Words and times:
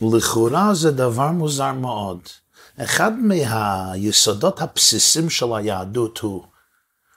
לכאורה 0.00 0.74
זה 0.74 0.90
דבר 0.90 1.30
מוזר 1.30 1.72
מאוד. 1.72 2.18
אחד 2.82 3.12
מהיסודות 3.18 4.60
הבסיסים 4.60 5.30
של 5.30 5.54
היהדות 5.54 6.18
הוא 6.18 6.44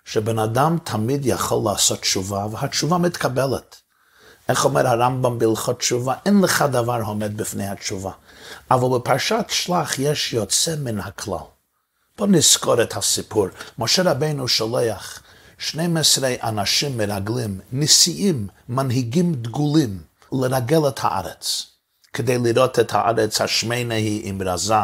שבן 0.05 0.39
אדם 0.39 0.77
תמיד 0.83 1.25
יכול 1.25 1.71
לעשות 1.71 1.99
תשובה, 1.99 2.45
והתשובה 2.51 2.97
מתקבלת. 2.97 3.75
איך 4.49 4.65
אומר 4.65 4.87
הרמב"ם 4.87 5.39
בהלכות 5.39 5.79
תשובה? 5.79 6.13
אין 6.25 6.41
לך 6.41 6.61
דבר 6.71 7.01
עומד 7.05 7.37
בפני 7.37 7.67
התשובה. 7.67 8.11
אבל 8.71 8.97
בפרשת 8.97 9.45
שלח 9.49 9.99
יש 9.99 10.33
יוצא 10.33 10.75
מן 10.75 10.99
הכלל. 10.99 11.37
בואו 12.17 12.29
נזכור 12.29 12.81
את 12.81 12.97
הסיפור. 12.97 13.47
משה 13.77 14.11
רבנו 14.11 14.47
שולח 14.47 15.21
12 15.57 16.33
אנשים 16.43 16.97
מרגלים, 16.97 17.59
נשיאים, 17.71 18.47
מנהיגים 18.69 19.33
דגולים, 19.33 20.01
לרגל 20.31 20.87
את 20.87 20.99
הארץ, 21.01 21.65
כדי 22.13 22.37
לראות 22.37 22.79
את 22.79 22.93
הארץ 22.93 23.41
השמנה 23.41 23.95
היא 23.95 24.29
עם 24.29 24.41
רזה, 24.41 24.75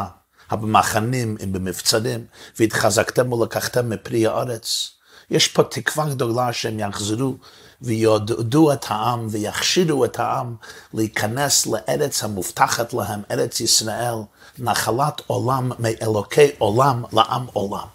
הבמחנים 0.50 1.36
אם 1.44 1.52
במבצרים, 1.52 2.26
והתחזקתם 2.58 3.32
ולקחתם 3.32 3.90
מפרי 3.90 4.26
הארץ. 4.26 4.90
יש 5.30 5.48
פה 5.48 5.62
תקווה 5.62 6.08
גדולה 6.10 6.52
שהם 6.52 6.78
יחזרו 6.78 7.36
ויעודדו 7.82 8.72
את 8.72 8.84
העם 8.88 9.26
ויכשירו 9.30 10.04
את 10.04 10.18
העם 10.18 10.56
להיכנס 10.94 11.66
לארץ 11.66 12.24
המובטחת 12.24 12.92
להם, 12.92 13.22
ארץ 13.30 13.60
ישראל, 13.60 14.14
נחלת 14.58 15.22
עולם 15.26 15.70
מאלוקי 15.78 16.50
עולם 16.58 17.04
לעם 17.12 17.46
עולם. 17.52 17.86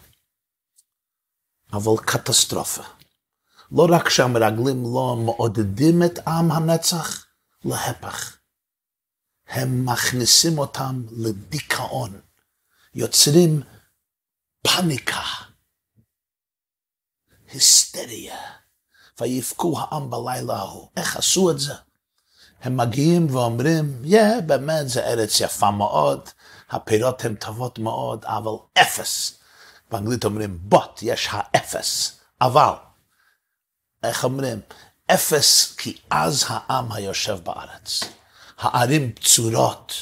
אבל 1.74 2.04
קטסטרופה. 2.06 2.84
לא 3.72 3.88
רק 3.90 4.10
שהמרגלים 4.10 4.84
לא 4.84 5.16
מעודדים 5.26 6.04
את 6.04 6.20
עם 6.28 6.52
הנצח, 6.52 7.26
להפך. 7.66 8.38
הם 9.48 9.86
מכניסים 9.86 10.58
אותם 10.58 11.04
לדיכאון, 11.12 12.22
יוצרים 12.96 13.62
פניקה, 14.62 15.24
היסטריה, 17.52 18.38
ויבכו 19.20 19.80
העם 19.80 20.10
בלילה 20.10 20.56
ההוא. 20.56 20.88
איך 20.98 21.18
עשו 21.18 21.52
את 21.52 21.60
זה? 21.60 21.74
הם 22.62 22.78
מגיעים 22.78 23.36
ואומרים, 23.36 24.02
יא, 24.04 24.22
yeah, 24.22 24.42
באמת, 24.42 24.90
זה 24.90 25.04
ארץ 25.04 25.42
יפה 25.42 25.72
מאוד, 25.72 26.30
הפירות 26.70 27.26
הן 27.26 27.36
טובות 27.36 27.80
מאוד, 27.80 28.26
אבל 28.26 28.82
אפס. 28.82 29.38
באנגלית 29.92 30.26
אומרים, 30.26 30.60
בוט, 30.62 31.00
יש 31.02 31.28
האפס. 31.32 32.20
אבל, 32.42 32.74
איך 34.04 34.24
אומרים? 34.24 34.60
אפס, 35.14 35.76
כי 35.76 35.98
אז 36.10 36.46
העם 36.48 36.92
היושב 36.92 37.40
בארץ. 37.44 38.00
הערים 38.64 39.12
צורות, 39.12 39.94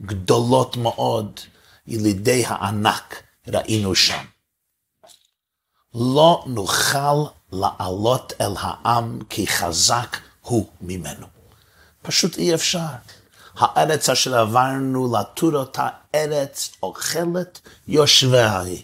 גדולות 0.00 0.76
מאוד, 0.76 1.40
ילידי 1.86 2.44
הענק 2.46 3.22
ראינו 3.48 3.94
שם. 3.94 4.24
לא 5.94 6.44
נוכל 6.46 7.24
לעלות 7.52 8.32
אל 8.40 8.52
העם 8.58 9.18
כי 9.30 9.46
חזק 9.46 10.16
הוא 10.40 10.66
ממנו. 10.80 11.26
פשוט 12.02 12.38
אי 12.38 12.54
אפשר. 12.54 12.86
הארץ 13.54 14.08
אשר 14.08 14.38
עברנו 14.38 15.16
לתור 15.16 15.54
אותה 15.54 15.88
ארץ 16.14 16.70
אוכלת 16.82 17.60
יושביה 17.88 18.60
היא. 18.60 18.82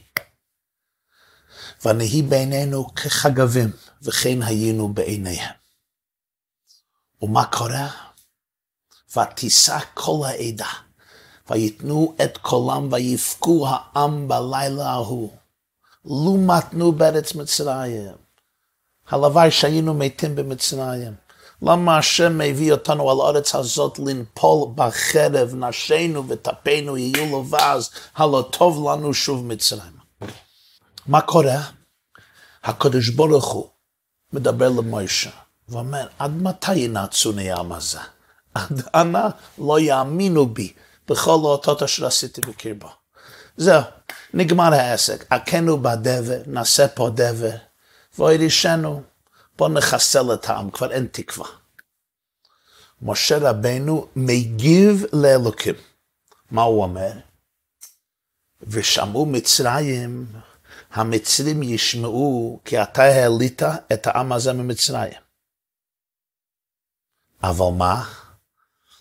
ונהי 1.85 2.23
בעינינו 2.23 2.95
כחגבים, 2.95 3.71
וכן 4.03 4.43
היינו 4.43 4.89
בעיניהם. 4.89 5.55
ומה 7.23 7.45
קורה? 7.45 8.06
ותישא 9.17 9.79
כל 9.95 10.19
העדה, 10.27 10.71
ויתנו 11.51 12.15
את 12.25 12.39
קולם 12.39 12.89
ויבכו 12.93 13.67
העם 13.69 14.29
בלילה 14.29 14.91
ההוא. 14.91 15.31
לו 16.05 16.37
מתנו 16.37 16.93
בארץ 16.93 17.35
מצרים. 17.35 18.13
הלוואי 19.09 19.51
שהיינו 19.51 19.95
מתים 19.95 20.35
במצרים. 20.35 21.15
למה 21.63 21.99
השם 21.99 22.39
מביא 22.39 22.73
אותנו 22.73 23.11
על 23.11 23.21
הארץ 23.21 23.55
הזאת 23.55 23.99
לנפול 23.99 24.69
בחרב, 24.75 25.55
נשינו 25.55 26.29
וטפינו 26.29 26.97
יהיו 26.97 27.41
לבז, 27.41 27.91
הלא 28.17 28.49
טוב 28.51 28.89
לנו 28.89 29.15
שוב 29.15 29.47
מצרים. 29.47 29.97
מה 31.07 31.21
קורה? 31.21 31.63
הקדוש 32.65 33.09
ברוך 33.09 33.47
הוא 33.47 33.69
מדבר 34.33 34.69
למוישה 34.69 35.31
ואומר, 35.69 36.07
עד 36.19 36.31
מתי 36.43 36.75
ינעצוני 36.75 37.51
העם 37.51 37.73
הזה? 37.73 38.01
עד 38.57 38.83
אנה 38.95 39.29
לא 39.59 39.81
יאמינו 39.81 40.47
בי 40.47 40.73
בכל 41.09 41.31
האותות 41.31 41.83
אשר 41.83 42.07
עשיתי 42.07 42.41
בקרבו. 42.41 42.89
זהו, 43.57 43.83
נגמר 44.35 44.75
העסק. 44.75 45.25
עקנו 45.31 45.83
בדבר, 45.83 46.43
נעשה 46.47 46.89
פה 46.89 47.11
דבר, 47.15 47.57
וירישנו, 48.19 49.03
בוא 49.59 49.69
נחסל 49.69 50.35
את 50.35 50.49
העם, 50.49 50.71
כבר 50.71 50.93
אין 50.93 51.07
תקווה. 51.13 51.47
משה 53.03 53.39
רבנו 53.39 54.09
מגיב 54.17 55.05
לאלוקים. 55.13 55.75
מה 56.51 56.63
הוא 56.63 56.83
אומר? 56.83 57.13
ושמעו 58.63 59.27
מצרים, 59.27 60.27
המצרים 60.93 61.63
ישמעו 61.63 62.61
כי 62.65 62.83
אתה 62.83 63.03
העלית 63.03 63.63
את 63.93 64.07
העם 64.07 64.33
הזה 64.33 64.53
ממצרים. 64.53 65.13
אבל 67.43 67.77
מה? 67.79 68.05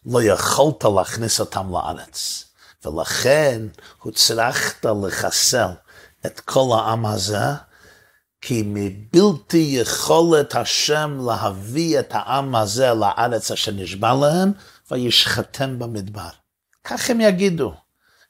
לא 0.05 0.23
יכולת 0.23 0.83
להכניס 0.95 1.39
אותם 1.39 1.71
לארץ. 1.71 2.45
ולכן 2.85 3.61
הוצרכת 4.01 4.85
לחסל 5.05 5.67
את 6.25 6.39
כל 6.39 6.77
העם 6.77 7.05
הזה, 7.05 7.47
כי 8.41 8.63
מבלתי 8.66 9.77
יכולת 9.81 10.55
השם 10.55 11.19
להביא 11.25 11.99
את 11.99 12.09
העם 12.11 12.55
הזה 12.55 12.93
לארץ 12.93 13.51
אשר 13.51 13.71
נשבע 13.71 14.13
להם, 14.13 14.51
וישחטם 14.91 15.79
במדבר. 15.79 16.29
כך 16.83 17.09
הם 17.09 17.22
יגידו. 17.22 17.73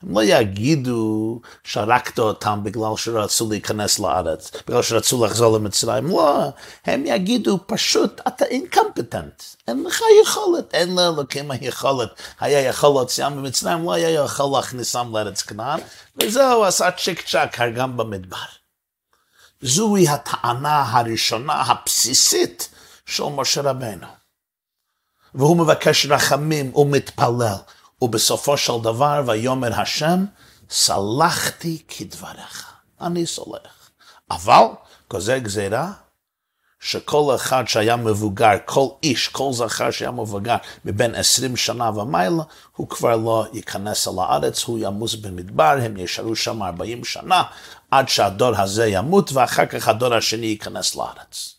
הם 0.04 0.18
לא 0.18 0.24
יגידו 0.24 1.42
שהרגת 1.64 2.20
אותם 2.20 2.60
בגלל 2.64 2.98
שרצו 2.98 3.50
להיכנס 3.50 4.00
לארץ, 4.00 4.52
בגלל 4.68 4.82
שרצו 4.82 5.26
לחזור 5.26 5.58
למצרים, 5.58 6.08
לא, 6.08 6.50
הם 6.86 7.04
יגידו 7.06 7.60
פשוט, 7.66 8.22
אתה 8.28 8.46
אינקומפטנט, 8.46 9.44
אין 9.68 9.84
לך 9.84 10.02
יכולת, 10.24 10.74
אין 10.74 10.96
לאלוקים 10.96 11.52
היכולת, 11.52 12.10
היה 12.40 12.62
יכול 12.62 12.90
להוציאם 12.90 13.36
במצרים, 13.36 13.84
לא 13.84 13.94
היה 13.94 14.10
יכול 14.10 14.58
להכניסם 14.58 15.16
לארץ 15.16 15.42
כנען, 15.42 15.80
וזהו, 16.18 16.64
עשה 16.64 16.92
צ'יק 16.92 17.22
צ'אק, 17.28 17.62
הרגם 17.62 17.98
במדבר. 17.98 18.38
זוהי 19.62 20.10
הטענה 20.10 20.84
הראשונה, 20.92 21.54
הבסיסית, 21.54 22.70
של 23.06 23.24
משה 23.24 23.62
רבנו. 23.62 24.08
והוא 25.36 25.58
מבקש 25.58 26.06
רחמים 26.06 26.76
ומתפלל. 26.76 27.56
ובסופו 28.02 28.58
של 28.58 28.74
דבר, 28.84 29.24
ויאמר 29.28 29.82
השם, 29.82 30.26
סלחתי 30.70 31.84
כדבריך. 31.88 32.74
אני 33.02 33.26
סולח. 33.26 33.90
אבל, 34.32 34.64
כזה 35.10 35.40
גזירה, 35.40 35.92
שכל 36.80 37.36
אחד 37.36 37.64
שהיה 37.68 37.96
מבוגר, 37.96 38.52
כל 38.66 38.88
איש, 39.04 39.28
כל 39.28 39.50
זכר 39.54 39.92
שהיה 39.92 40.12
מבוגר 40.12 40.56
מבין 40.86 41.16
עשרים 41.16 41.58
שנה 41.58 41.90
ומעלה, 41.90 42.44
הוא 42.76 42.90
כבר 42.90 43.16
לא 43.16 43.46
ייכנס 43.54 44.08
אל 44.08 44.14
הארץ, 44.20 44.64
הוא 44.64 44.80
ימוס 44.82 45.16
במדבר, 45.16 45.78
הם 45.82 45.98
ישארו 45.98 46.36
שם 46.36 46.64
ארבעים 46.64 47.06
שנה, 47.06 47.44
עד 47.92 48.10
שהדור 48.10 48.56
הזה 48.58 48.88
ימות, 48.88 49.32
ואחר 49.32 49.66
כך 49.66 49.88
הדור 49.88 50.14
השני 50.14 50.46
ייכנס 50.46 50.96
לארץ. 50.96 51.56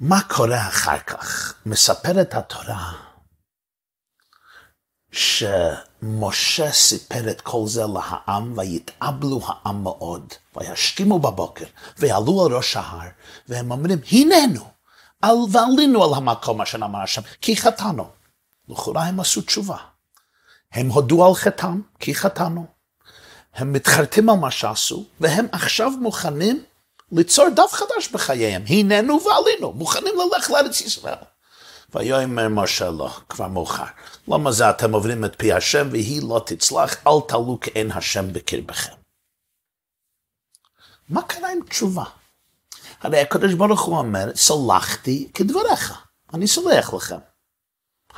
מה 0.00 0.22
קורה 0.22 0.68
אחר 0.68 0.98
כך? 0.98 1.54
מספרת 1.66 2.34
התורה 2.34 3.07
שמשה 5.12 6.72
סיפר 6.72 7.30
את 7.30 7.40
כל 7.40 7.62
זה 7.66 7.82
לעם, 7.86 8.58
ויתאבלו 8.58 9.40
העם 9.46 9.82
מאוד, 9.82 10.34
וישכימו 10.56 11.18
בבוקר, 11.18 11.64
ועלו 11.98 12.46
על 12.46 12.52
ראש 12.52 12.76
ההר, 12.76 13.08
והם 13.48 13.70
אומרים, 13.70 13.98
הננו, 14.12 14.64
על, 15.22 15.36
ועלינו 15.50 16.04
על 16.04 16.14
המקום 16.14 16.62
אשר 16.62 16.78
אמר 16.78 17.02
השם, 17.02 17.22
כי 17.40 17.56
חטאנו. 17.56 18.08
לכאורה 18.68 19.04
הם 19.04 19.20
עשו 19.20 19.42
תשובה. 19.42 19.76
הם 20.72 20.88
הודו 20.88 21.26
על 21.26 21.34
חטאם, 21.34 21.82
כי 21.98 22.14
חטאנו. 22.14 22.66
הם 23.54 23.72
מתחרטים 23.72 24.28
על 24.28 24.36
מה 24.36 24.50
שעשו, 24.50 25.04
והם 25.20 25.46
עכשיו 25.52 25.90
מוכנים 26.00 26.64
ליצור 27.12 27.48
דף 27.48 27.72
חדש 27.72 28.08
בחייהם. 28.12 28.64
הננו 28.68 29.20
ועלינו, 29.24 29.72
מוכנים 29.72 30.14
ללכת 30.18 30.50
לארץ 30.50 30.80
ישראל. 30.80 31.14
ויאמר 31.94 32.48
משה 32.48 32.90
לו, 32.90 33.08
כבר 33.28 33.48
מאוחר, 33.48 33.84
למה 34.28 34.52
זה 34.52 34.70
אתם 34.70 34.92
עוברים 34.92 35.24
את 35.24 35.34
פי 35.36 35.52
השם 35.52 35.88
והיא 35.90 36.22
לא 36.28 36.42
תצלח, 36.46 37.06
אל 37.06 37.28
תעלו 37.28 37.58
כאין 37.60 37.92
השם 37.92 38.32
בקרבכם. 38.32 38.92
מה 41.08 41.22
קרה 41.22 41.52
עם 41.52 41.58
תשובה? 41.68 42.04
הרי 43.00 43.20
הקדוש 43.20 43.54
ברוך 43.54 43.80
הוא 43.80 43.98
אומר, 43.98 44.36
סלחתי 44.36 45.30
כדבריך, 45.34 46.06
אני 46.34 46.46
סולח 46.46 46.94
לכם. 46.94 47.18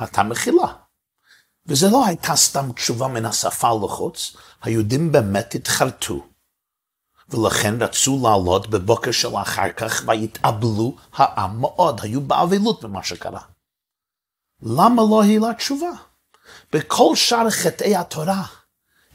אתה 0.03 0.23
מחילה. 0.23 0.75
וזה 1.67 1.89
לא 1.91 2.07
הייתה 2.07 2.37
סתם 2.37 2.73
תשובה 2.73 3.09
מן 3.09 3.25
השפה 3.25 3.71
לחוץ, 3.85 4.37
היהודים 4.63 5.13
באמת 5.13 5.55
התחרטו. 5.55 6.27
ולכן 7.29 7.83
רצו 7.83 8.21
לעלות 8.23 8.71
בבוקר 8.71 9.11
של 9.11 9.37
אחר 9.37 9.73
כך, 9.73 10.03
והתאבלו 10.07 10.97
העם 11.13 11.61
מאוד, 11.61 12.01
היו 12.03 12.21
באבלות 12.21 12.85
במה 12.85 13.03
שקרה. 13.03 13.41
למה 14.63 15.03
לא 15.11 15.23
היא 15.23 15.41
לה 15.41 15.55
תשובה? 15.55 15.91
בכל 16.73 17.17
שאר 17.17 17.51
חטאי 17.51 17.97
התורה 17.97 18.43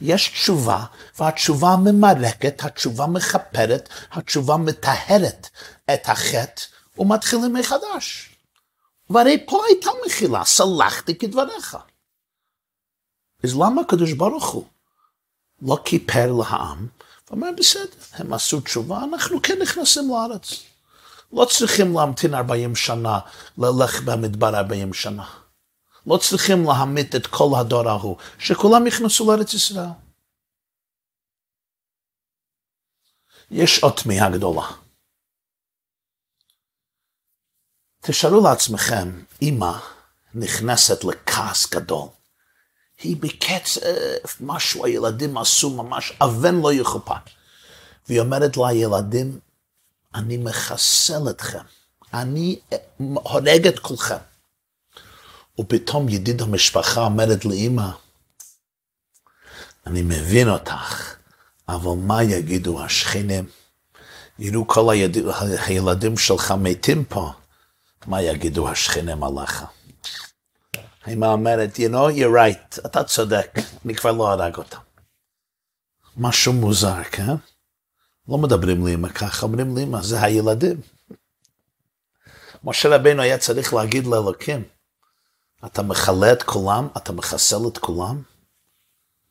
יש 0.00 0.28
תשובה, 0.28 0.84
והתשובה 1.18 1.76
ממרקת, 1.84 2.64
התשובה 2.64 3.06
מכפרת, 3.06 3.88
התשובה 4.10 4.56
מטהרת 4.56 5.48
את 5.94 6.08
החטא, 6.08 6.62
ומתחילים 6.98 7.52
מחדש. 7.52 8.36
והרי 9.10 9.44
פה 9.46 9.62
הייתה 9.68 9.90
מחילה, 10.06 10.44
סלחתי 10.44 11.18
כדבריך. 11.18 11.76
אז 13.44 13.54
למה 13.54 13.80
הקדוש 13.80 14.12
ברוך 14.12 14.48
הוא 14.48 14.64
לא 15.62 15.78
כיפר 15.84 16.32
לעם, 16.32 16.86
ואומר 17.28 17.48
בסדר, 17.56 17.96
הם 18.12 18.32
עשו 18.32 18.60
תשובה, 18.60 19.04
אנחנו 19.04 19.42
כן 19.42 19.58
נכנסים 19.62 20.10
לארץ. 20.10 20.62
לא 21.32 21.44
צריכים 21.44 21.96
להמתין 21.96 22.34
40 22.34 22.76
שנה, 22.76 23.18
ללך 23.58 24.02
במדבר 24.02 24.58
40 24.58 24.94
שנה. 24.94 25.26
לא 26.06 26.16
צריכים 26.16 26.64
להמית 26.64 27.14
את 27.14 27.26
כל 27.26 27.48
הדור 27.60 27.88
ההוא, 27.88 28.16
שכולם 28.38 28.86
יכנסו 28.86 29.30
לארץ 29.32 29.54
ישראל. 29.54 29.86
יש 33.50 33.82
עוד 33.82 33.92
תמיהה 33.92 34.30
גדולה. 34.30 34.66
תשאלו 38.02 38.42
לעצמכם, 38.44 39.22
אמא 39.42 39.72
נכנסת 40.34 41.04
לכעס 41.04 41.70
גדול. 41.70 42.08
היא 43.02 43.16
בקצב, 43.16 43.80
משהו 44.40 44.84
הילדים 44.84 45.38
עשו 45.38 45.70
ממש 45.70 46.12
אבן 46.24 46.54
לא 46.62 46.72
יכופר. 46.72 47.14
והיא 48.08 48.20
אומרת 48.20 48.56
לילדים, 48.56 49.40
אני 50.16 50.36
מחסל 50.36 51.30
אתכם, 51.30 51.58
אני 52.14 52.60
הורג 52.98 53.66
את 53.66 53.78
כולכם. 53.78 54.16
ופתאום 55.60 56.08
ידיד 56.08 56.42
המשפחה 56.42 57.00
אומרת 57.00 57.44
לאמא, 57.44 57.88
אני 59.86 60.02
מבין 60.02 60.48
אותך, 60.48 61.14
אבל 61.68 61.90
מה 61.96 62.22
יגידו 62.22 62.84
השכנים? 62.84 63.46
יראו 64.38 64.66
כל 64.66 64.92
היד... 64.92 65.16
הילדים 65.66 66.18
שלך 66.18 66.54
מתים 66.58 67.04
פה, 67.04 67.32
מה 68.06 68.22
יגידו 68.22 68.68
השכנים 68.68 69.24
עליך? 69.24 69.64
האמא 71.04 71.26
אומרת, 71.26 71.76
you 71.76 71.92
know, 71.92 72.18
you're 72.18 72.36
right, 72.36 72.86
אתה 72.86 73.04
צודק, 73.04 73.58
אני 73.84 73.94
כבר 73.94 74.12
לא 74.12 74.32
הרג 74.32 74.56
אותם. 74.56 74.78
משהו 76.16 76.52
מוזר, 76.52 77.04
כן? 77.04 77.34
לא 78.28 78.38
מדברים 78.38 78.86
לאמא 78.86 79.08
ככה, 79.08 79.46
אומרים 79.46 79.76
לאמא, 79.76 80.02
זה 80.02 80.22
הילדים. 80.22 80.80
משה 82.64 82.88
רבינו 82.88 83.22
היה 83.22 83.38
צריך 83.38 83.74
להגיד 83.74 84.06
לאלוקים, 84.06 84.62
אתה 85.66 85.82
מכלה 85.82 86.32
את 86.32 86.42
כולם, 86.42 86.88
אתה 86.96 87.12
מחסל 87.12 87.68
את 87.72 87.78
כולם, 87.78 88.22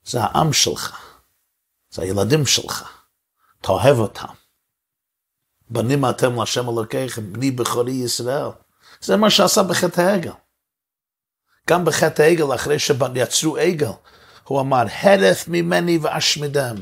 זה 0.05 0.21
העם 0.21 0.53
שלך, 0.53 1.15
זה 1.91 2.01
הילדים 2.01 2.45
שלך, 2.45 3.03
אתה 3.61 3.71
אוהב 3.71 3.99
אותם. 3.99 4.33
בנים 5.69 6.09
אתם 6.09 6.39
להשם 6.39 6.69
אלוקיכם, 6.69 7.33
בני 7.33 7.51
בכורי 7.51 7.91
ישראל. 7.91 8.49
זה 9.01 9.17
מה 9.17 9.29
שעשה 9.29 9.63
בחטא 9.63 10.01
העגל. 10.01 10.31
גם 11.69 11.85
בחטא 11.85 12.21
העגל, 12.21 12.55
אחרי 12.55 12.79
שיצרו 12.79 13.57
עגל, 13.57 13.91
הוא 14.43 14.61
אמר, 14.61 14.83
הרף 15.01 15.47
ממני 15.47 15.97
ואשמידם. 16.01 16.75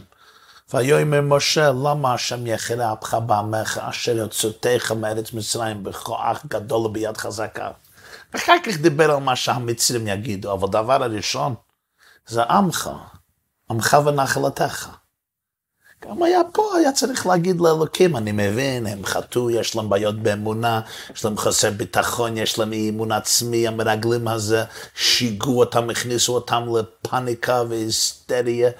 ויאמר 0.73 1.21
משה, 1.21 1.71
למה 1.71 2.13
השם 2.13 2.47
יחרה 2.47 2.93
אפך 2.93 3.17
בעמך, 3.25 3.81
אשר 3.89 4.17
יוצאתך 4.17 4.91
מארץ 4.91 5.33
מצרים 5.33 5.83
בכוח 5.83 6.45
גדול 6.47 6.85
וביד 6.85 7.17
חזקה. 7.17 7.71
אחר 8.35 8.55
כך 8.65 8.77
דיבר 8.77 9.11
על 9.11 9.17
מה 9.17 9.35
שהמצרים 9.35 10.07
יגידו, 10.07 10.53
אבל 10.53 10.67
דבר 10.67 11.03
הראשון, 11.03 11.55
זה 12.27 12.43
עמך, 12.43 12.89
עמך 13.69 13.97
ונחלתך. 14.05 14.89
גם 16.09 16.23
היה 16.23 16.41
פה, 16.53 16.75
היה 16.77 16.91
צריך 16.91 17.27
להגיד 17.27 17.61
לאלוקים, 17.61 18.17
אני 18.17 18.31
מבין, 18.31 18.87
הם 18.87 19.05
חטאו, 19.05 19.49
יש 19.49 19.75
להם 19.75 19.89
בעיות 19.89 20.19
באמונה, 20.19 20.81
יש 21.15 21.25
להם 21.25 21.37
חסר 21.37 21.71
ביטחון, 21.71 22.37
יש 22.37 22.59
להם 22.59 22.73
אי 22.73 22.89
אמון 22.89 23.11
עצמי, 23.11 23.67
המרגלים 23.67 24.27
הזה, 24.27 24.63
שיגעו 24.95 25.59
אותם, 25.59 25.89
הכניסו 25.89 26.35
אותם 26.35 26.63
לפאניקה 26.77 27.63
והיסטריה, 27.69 28.71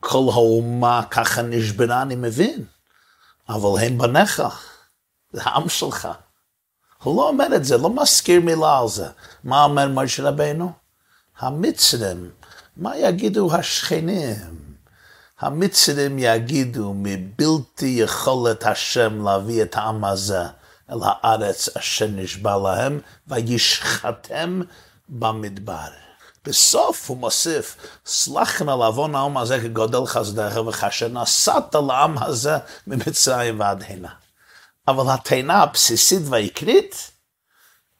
כל 0.00 0.26
האומה 0.32 1.02
ככה 1.10 1.42
נשברה, 1.42 2.02
אני 2.02 2.16
מבין, 2.16 2.64
אבל 3.48 3.84
הם 3.84 3.98
בניך, 3.98 4.42
זה 5.32 5.40
העם 5.44 5.68
שלך. 5.68 6.08
הוא 7.02 7.16
לא 7.16 7.28
אומר 7.28 7.46
את 7.56 7.64
זה, 7.64 7.76
לא 7.78 7.90
מזכיר 7.90 8.40
מילה 8.40 8.78
על 8.78 8.88
זה. 8.88 9.06
מה 9.44 9.64
אומר 9.64 9.88
משה 9.88 10.28
רבנו? 10.28 10.72
המצרים, 11.38 12.30
מה 12.76 12.96
יגידו 12.96 13.54
השכנים? 13.54 14.36
המצרים 15.40 16.18
יגידו 16.18 16.94
מבלתי 16.96 17.86
יכולת 17.86 18.66
השם 18.66 19.24
להביא 19.24 19.62
את 19.62 19.76
העם 19.76 20.04
הזה 20.04 20.42
אל 20.90 20.98
הארץ 21.02 21.76
אשר 21.76 22.06
נשבע 22.06 22.56
להם, 22.58 23.00
וישחטם 23.28 24.62
במדבר. 25.08 26.09
בסוף 26.44 27.10
הוא 27.10 27.16
מוסיף, 27.16 27.76
סלח 28.06 28.62
נא 28.62 28.70
לעוון 28.70 29.14
העם 29.14 29.36
הזה 29.36 29.60
כגודל 29.60 30.06
חסדך, 30.06 30.60
וכאשר 30.68 31.08
נסעת 31.08 31.74
לעם 31.74 32.18
הזה 32.18 32.56
ממצרים 32.86 33.60
ועד 33.60 33.84
הנה. 33.86 34.08
אבל 34.88 35.14
התאנה 35.14 35.62
הבסיסית 35.62 36.22
והעיקרית, 36.24 37.10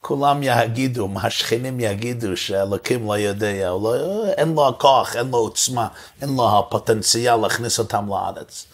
כולם 0.01 0.39
יגידו, 0.43 1.07
מהשכנים 1.07 1.79
יגידו 1.79 2.37
שאלוקים 2.37 3.07
לא 3.07 3.17
יודע, 3.17 3.69
לא, 3.69 4.25
אין 4.25 4.53
לו 4.53 4.67
הכוח, 4.67 5.15
אין 5.15 5.27
לו 5.27 5.37
עוצמה, 5.37 5.87
אין 6.21 6.35
לו 6.35 6.59
הפוטנציאל 6.59 7.35
להכניס 7.35 7.79
אותם 7.79 8.09
לארץ. 8.09 8.65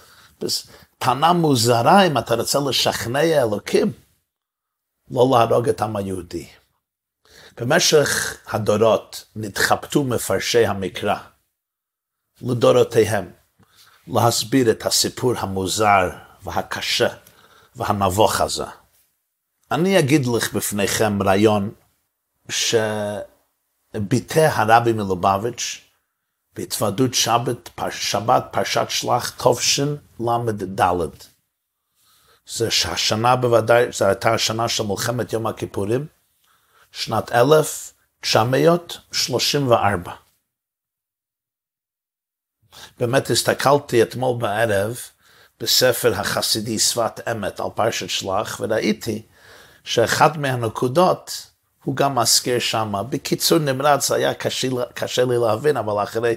טענה 0.97 1.33
מוזרה 1.33 2.07
אם 2.07 2.17
אתה 2.17 2.35
רוצה 2.35 2.59
לשכנע 2.59 3.43
אלוקים, 3.43 3.91
לא 5.11 5.27
להרוג 5.31 5.69
את 5.69 5.81
העם 5.81 5.95
היהודי. 5.95 6.47
במשך 7.59 8.37
הדורות 8.47 9.25
נתחבטו 9.35 10.03
מפרשי 10.03 10.65
המקרא 10.65 11.15
לדורותיהם 12.41 13.31
להסביר 14.07 14.71
את 14.71 14.85
הסיפור 14.85 15.33
המוזר 15.37 16.09
והקשה 16.43 17.07
והנבוך 17.75 18.41
הזה. 18.41 18.65
אני 19.71 19.99
אגיד 19.99 20.21
לך 20.35 20.53
בפניכם 20.53 21.23
רעיון 21.23 21.71
שביטא 22.49 24.49
הרבי 24.53 24.93
מלובביץ' 24.93 25.81
בהתוועדות 26.55 27.13
שבת, 27.13 27.69
שבת 27.91 28.43
פרשת 28.51 28.85
שלח 28.89 29.29
תופשין 29.29 29.97
ל"ד. 30.19 31.09
זה 32.47 32.67
השנה 32.67 33.35
בוודאי, 33.35 33.91
זו 33.91 34.05
הייתה 34.05 34.33
השנה 34.33 34.69
של 34.69 34.83
מלחמת 34.83 35.33
יום 35.33 35.47
הכיפורים, 35.47 36.16
שנת 36.91 37.31
1934. 37.31 40.11
באמת 42.99 43.29
הסתכלתי 43.29 44.03
אתמול 44.03 44.41
בערב 44.41 44.97
בספר 45.59 46.13
החסידי 46.13 46.79
שפת 46.79 47.19
אמת 47.31 47.59
על 47.59 47.67
פרשת 47.75 48.09
שלח, 48.09 48.57
וראיתי 48.59 49.21
שאחת 49.83 50.37
מהנקודות 50.37 51.47
הוא 51.83 51.95
גם 51.95 52.15
מזכיר 52.15 52.59
שם. 52.59 52.93
בקיצור 53.09 53.57
נמרץ 53.57 54.11
היה 54.11 54.33
קשה, 54.33 54.67
קשה 54.93 55.25
לי 55.25 55.37
להבין, 55.37 55.77
אבל 55.77 56.03
אחרי 56.03 56.35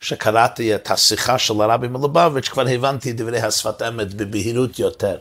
שקראתי 0.00 0.74
את 0.74 0.90
השיחה 0.90 1.38
של 1.38 1.60
הרבי 1.60 1.88
מלובביץ', 1.88 2.48
כבר 2.48 2.68
הבנתי 2.68 3.12
דברי 3.12 3.40
השפת 3.40 3.82
אמת 3.82 4.14
בבהירות 4.14 4.78
יותר. 4.78 5.18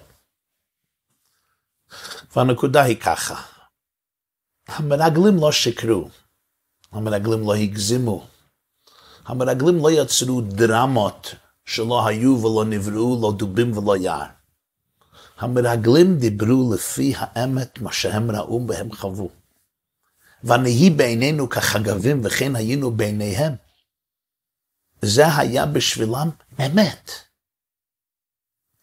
והנקודה 2.35 2.83
היא 2.83 2.97
ככה, 2.97 3.41
המרגלים 4.67 5.37
לא 5.37 5.51
שקרו, 5.51 6.09
המרגלים 6.91 7.41
לא 7.41 7.55
הגזימו, 7.55 8.27
המרגלים 9.25 9.77
לא 9.77 9.91
יצרו 9.91 10.41
דרמות 10.41 11.35
שלא 11.65 12.07
היו 12.07 12.41
ולא 12.41 12.65
נבראו, 12.65 13.21
לא 13.21 13.33
דובים 13.37 13.77
ולא 13.77 13.97
יער. 13.97 14.25
המרגלים 15.37 16.17
דיברו 16.17 16.73
לפי 16.73 17.13
האמת, 17.17 17.81
מה 17.81 17.93
שהם 17.93 18.31
ראו 18.31 18.67
והם 18.67 18.95
חוו. 18.95 19.29
ונהי 20.43 20.89
בעינינו 20.89 21.49
כחגבים 21.49 22.21
וכן 22.23 22.55
היינו 22.55 22.91
בעיניהם. 22.91 23.55
זה 25.01 25.35
היה 25.37 25.65
בשבילם 25.65 26.29
אמת. 26.65 27.11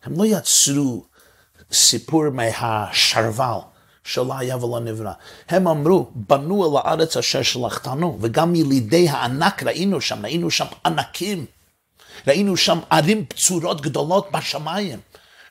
הם 0.02 0.12
לא 0.16 0.24
יצרו 0.26 1.06
סיפור 1.72 2.30
מהשרוול 2.30 3.69
שלא 4.10 4.38
היה 4.38 4.56
ולא 4.56 4.80
נברא. 4.80 5.12
הם 5.48 5.68
אמרו, 5.68 6.10
בנו 6.14 6.64
אל 6.64 6.82
הארץ 6.84 7.16
אשר 7.16 7.42
שלחתנו, 7.42 8.18
וגם 8.20 8.54
ילידי 8.54 9.08
הענק 9.08 9.62
ראינו 9.62 10.00
שם, 10.00 10.24
ראינו 10.24 10.50
שם 10.50 10.66
ענקים. 10.86 11.46
ראינו 12.26 12.56
שם 12.56 12.78
ערים 12.90 13.24
בצורות 13.30 13.80
גדולות 13.80 14.32
בשמיים. 14.32 15.00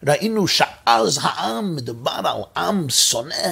ראינו 0.08 0.48
שאז 0.48 1.20
העם 1.22 1.76
מדובר 1.76 2.22
על 2.24 2.64
עם 2.64 2.90
שונא, 2.90 3.52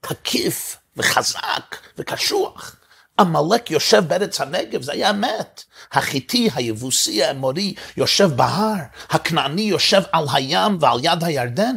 תקיף 0.00 0.76
וחזק 0.96 1.76
וקשוח. 1.98 2.76
עמלק 3.20 3.70
יושב 3.70 4.04
בארץ 4.08 4.40
הנגב, 4.40 4.82
זה 4.82 4.92
היה 4.92 5.10
אמת. 5.10 5.64
החיטי, 5.92 6.48
היבוסי, 6.54 7.24
האמורי, 7.24 7.74
יושב 7.96 8.30
בהר. 8.36 8.74
הכנעני 9.10 9.62
יושב 9.62 10.02
על 10.12 10.26
הים 10.32 10.78
ועל 10.80 10.98
יד 11.02 11.24
הירדן. 11.24 11.76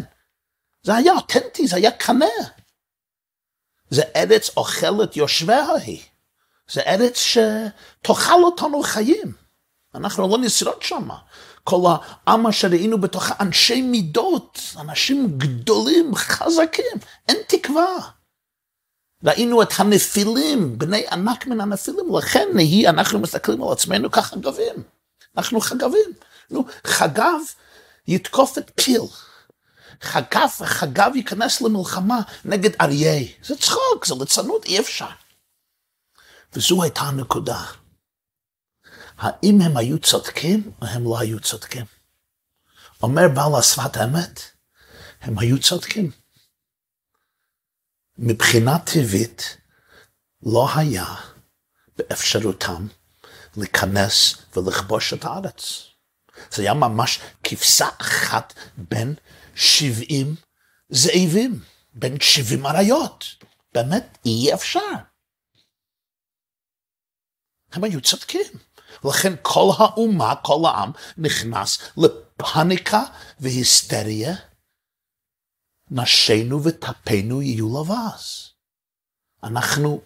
זה 0.84 0.96
היה 0.96 1.14
אותנטי, 1.14 1.68
זה 1.68 1.76
היה 1.76 1.92
קנה. 1.92 2.26
זה 3.90 4.02
ארץ 4.16 4.50
אוכלת 4.58 5.18
יושביה 5.18 5.72
היא. 5.72 6.02
זה 6.72 6.82
ארץ 6.82 7.18
שתאכל 7.18 8.44
אותנו 8.44 8.84
חיים. 8.84 9.34
אנחנו 9.96 10.28
לא 10.28 10.38
נשרוד 10.38 10.82
שם. 10.82 11.10
כל 11.64 11.82
העם 11.86 12.48
אשר 12.48 12.68
ראינו 12.68 13.02
בתוכה 13.02 13.34
אנשי 13.40 13.82
מידות, 13.82 14.60
אנשים 14.80 15.38
גדולים, 15.38 16.16
חזקים, 16.16 16.98
אין 17.28 17.38
תקווה. 17.48 17.98
ראינו 19.24 19.62
את 19.62 19.70
הנפילים, 19.78 20.78
בני 20.78 21.06
ענק 21.12 21.48
מן 21.48 21.62
הנפילים, 21.62 22.16
לכן 22.18 22.48
נהי, 22.54 22.88
אנחנו 22.88 23.20
מסתכלים 23.20 23.64
על 23.64 23.72
עצמנו 23.72 24.12
כחגבים. 24.12 24.84
אנחנו 25.38 25.62
חגבים. 25.62 26.14
נו, 26.52 26.66
חגב 26.84 27.40
יתקוף 28.08 28.58
את 28.58 28.72
פיל. 28.76 29.02
חגב, 30.02 30.50
חגב 30.64 31.12
ייכנס 31.16 31.62
למלחמה 31.62 32.20
נגד 32.46 32.70
אריה. 32.82 33.28
זה 33.44 33.58
צחוק, 33.58 34.06
זה 34.06 34.14
ליצנות, 34.20 34.66
אי 34.66 34.80
אפשר. 34.80 35.10
וזו 36.54 36.84
הייתה 36.84 37.02
הנקודה. 37.02 37.64
האם 39.18 39.62
הם 39.62 39.78
היו 39.78 40.00
צודקים 40.00 40.72
או 40.82 40.88
הם 40.88 41.04
לא 41.04 41.20
היו 41.20 41.40
צודקים? 41.40 41.86
אומר 43.04 43.28
בעל 43.36 43.60
השפת 43.60 43.98
אמת, 43.98 44.42
הם 45.22 45.40
היו 45.40 45.62
צודקים. 45.62 46.12
מבחינה 48.18 48.80
טבעית 48.80 49.58
לא 50.44 50.68
היה 50.76 51.16
באפשרותם 51.98 52.88
להיכנס 53.58 54.36
ולכבוש 54.56 55.14
את 55.14 55.26
הארץ. 55.26 55.84
זה 56.52 56.62
היה 56.62 56.74
ממש 56.74 57.20
כבשה 57.44 57.88
אחת 58.02 58.54
בין 58.78 59.16
שבעים 59.60 60.36
זאבים, 60.90 61.62
בין 61.94 62.20
שבעים 62.20 62.66
אריות. 62.66 63.26
באמת, 63.74 64.18
אי 64.26 64.54
אפשר. 64.54 64.80
הם 67.72 67.84
היו 67.84 68.02
צודקים. 68.02 68.52
לכן 69.06 69.34
כל 69.42 69.70
האומה, 69.78 70.34
כל 70.44 70.62
העם, 70.66 70.92
נכנס 71.18 71.92
לפאניקה 71.98 73.04
והיסטריה. 73.40 74.36
נשינו 75.92 76.64
וטפנו 76.64 77.42
יהיו 77.42 77.82
לבז. 77.82 78.54
אנחנו, 79.44 80.02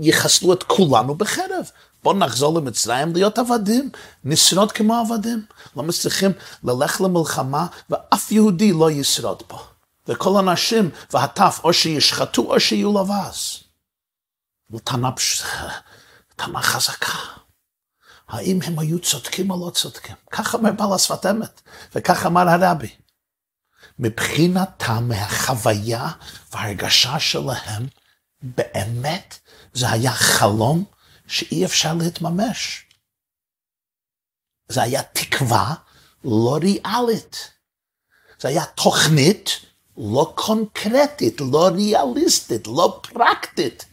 יחסלו 0.00 0.52
את 0.52 0.62
כולנו 0.62 1.14
בחרב. 1.14 1.70
בואו 2.02 2.18
נחזור 2.18 2.60
למצרים 2.60 3.12
להיות 3.12 3.38
עבדים, 3.38 3.90
נשרוד 4.24 4.72
כמו 4.72 4.94
עבדים. 4.94 5.44
לא 5.76 5.82
מצליחים 5.82 6.32
ללכת 6.64 7.00
למלחמה 7.00 7.66
ואף 7.90 8.32
יהודי 8.32 8.72
לא 8.72 8.90
ישרוד 8.90 9.42
פה. 9.42 9.58
וכל 10.08 10.38
הנשים 10.38 10.90
והטף 11.12 11.60
או 11.64 11.72
שישחטו 11.72 12.42
או 12.42 12.60
שיהיו 12.60 13.00
לבז. 13.00 13.62
וטענה 14.70 15.10
טענה 16.36 16.62
חזקה. 16.62 17.18
האם 18.28 18.58
הם 18.64 18.78
היו 18.78 18.98
צודקים 18.98 19.50
או 19.50 19.66
לא 19.66 19.70
צודקים? 19.70 20.16
כך 20.30 20.54
אומר 20.54 20.72
בעל 20.72 20.92
השפת 20.92 21.26
אמת, 21.26 21.60
וכך 21.94 22.26
אמר 22.26 22.48
הרבי. 22.48 22.90
מבחינתם, 23.98 25.08
מהחוויה 25.08 26.10
וההרגשה 26.52 27.18
שלהם, 27.18 27.86
באמת 28.42 29.38
זה 29.72 29.90
היה 29.90 30.12
חלום 30.12 30.84
שאי 31.30 31.64
אפשר 31.64 31.94
להתממש. 32.02 32.86
זה 34.68 34.82
היה 34.82 35.02
תקווה 35.02 35.74
לא 36.24 36.58
ריאלית. 36.62 37.50
זה 38.38 38.48
היה 38.48 38.66
תוכנית 38.66 39.50
לא 39.96 40.34
קונקרטית, 40.36 41.40
לא 41.40 41.68
ריאליסטית, 41.74 42.66
לא 42.66 43.00
פרקטית. 43.02 43.84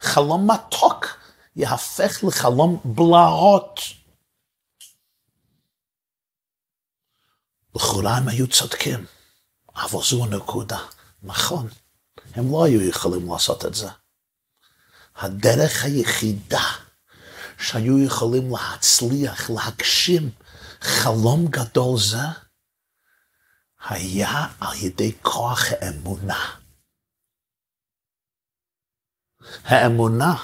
חלום 0.00 0.50
מתוק 0.50 1.06
יהפך 1.56 2.24
לחלום 2.28 2.80
בלהות. 2.84 3.80
לכאורה 7.76 8.16
הם 8.16 8.28
היו 8.28 8.48
צודקים, 8.48 9.06
אבל 9.74 10.02
זו 10.02 10.24
הנקודה. 10.24 10.78
נכון, 11.22 11.68
הם 12.34 12.52
לא 12.52 12.64
היו 12.64 12.88
יכולים 12.88 13.32
לעשות 13.32 13.64
את 13.64 13.74
זה. 13.74 13.88
הדרך 15.18 15.84
היחידה 15.84 16.64
שהיו 17.58 17.98
יכולים 17.98 18.50
להצליח, 18.50 19.50
להגשים 19.50 20.30
חלום 20.80 21.46
גדול 21.50 21.98
זה, 21.98 22.26
היה 23.88 24.46
על 24.60 24.76
ידי 24.76 25.12
כוח 25.22 25.64
האמונה. 25.70 26.56
האמונה 29.64 30.34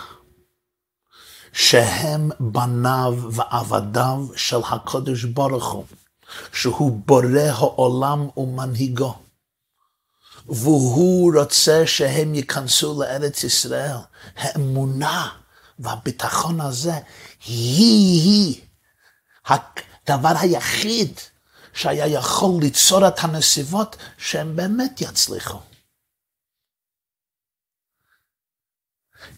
שהם 1.52 2.30
בניו 2.40 3.14
ועבדיו 3.32 4.26
של 4.36 4.60
הקודש 4.70 5.24
ברוך 5.24 5.72
הוא, 5.72 5.84
שהוא 6.52 7.00
בורא 7.06 7.40
העולם 7.40 8.28
ומנהיגו, 8.36 9.23
והוא 10.46 11.32
רוצה 11.40 11.86
שהם 11.86 12.34
ייכנסו 12.34 13.02
לארץ 13.02 13.44
ישראל. 13.44 13.96
האמונה 14.36 15.28
והביטחון 15.78 16.60
הזה 16.60 16.94
היא-היא 17.44 18.60
הדבר 19.46 20.32
היחיד 20.40 21.20
שהיה 21.72 22.06
יכול 22.06 22.60
ליצור 22.60 23.08
את 23.08 23.14
הנסיבות 23.18 23.96
שהם 24.18 24.56
באמת 24.56 25.00
יצליחו. 25.00 25.60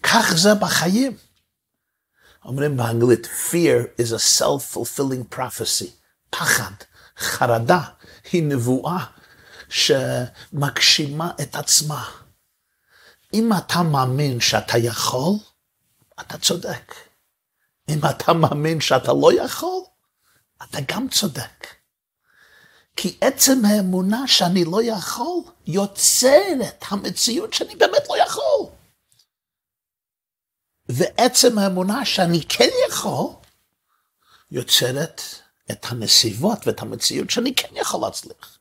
כך 0.02 0.32
זה 0.36 0.54
בחיים. 0.54 1.16
אומרים 2.44 2.76
באנגלית, 2.76 3.26
fear 3.26 4.00
is 4.00 4.12
a 4.12 4.40
self-fulfilling 4.40 5.34
prophecy. 5.34 5.90
פחד, 6.30 6.72
חרדה, 7.18 7.80
היא 8.32 8.42
נבואה 8.42 9.04
שמגשימה 9.68 11.30
את 11.42 11.54
עצמה. 11.54 12.10
אם 13.34 13.50
אתה 13.52 13.82
מאמין 13.82 14.40
שאתה 14.40 14.78
יכול, 14.78 15.32
אתה 16.20 16.38
צודק. 16.38 16.94
אם 17.88 17.98
אתה 18.10 18.32
מאמין 18.32 18.80
שאתה 18.80 19.12
לא 19.12 19.42
יכול, 19.42 19.82
אתה 20.62 20.78
גם 20.88 21.08
צודק. 21.08 21.66
כי 22.96 23.18
עצם 23.20 23.64
האמונה 23.64 24.28
שאני 24.28 24.64
לא 24.64 24.82
יכול, 24.82 25.42
יוצרת 25.66 26.84
המציאות 26.88 27.54
שאני 27.54 27.76
באמת 27.76 28.08
לא 28.08 28.22
יכול. 28.22 28.70
ועצם 30.88 31.58
האמונה 31.58 32.04
שאני 32.04 32.40
כן 32.48 32.68
יכול, 32.88 33.30
יוצרת 34.50 35.22
את 35.70 35.86
הנסיבות 35.88 36.66
ואת 36.66 36.82
המציאות 36.82 37.30
שאני 37.30 37.54
כן 37.54 37.68
יכול 37.72 38.00
להצליח. 38.00 38.55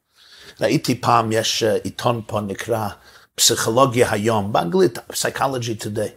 ראיתי 0.61 1.01
פעם, 1.01 1.31
יש 1.31 1.63
אה, 1.63 1.75
עיתון 1.83 2.21
פה 2.27 2.41
נקרא 2.41 2.87
פסיכולוגיה 3.35 4.11
היום, 4.11 4.53
באנגלית, 4.53 4.97
Psychology 4.97 5.83
Today, 5.83 6.11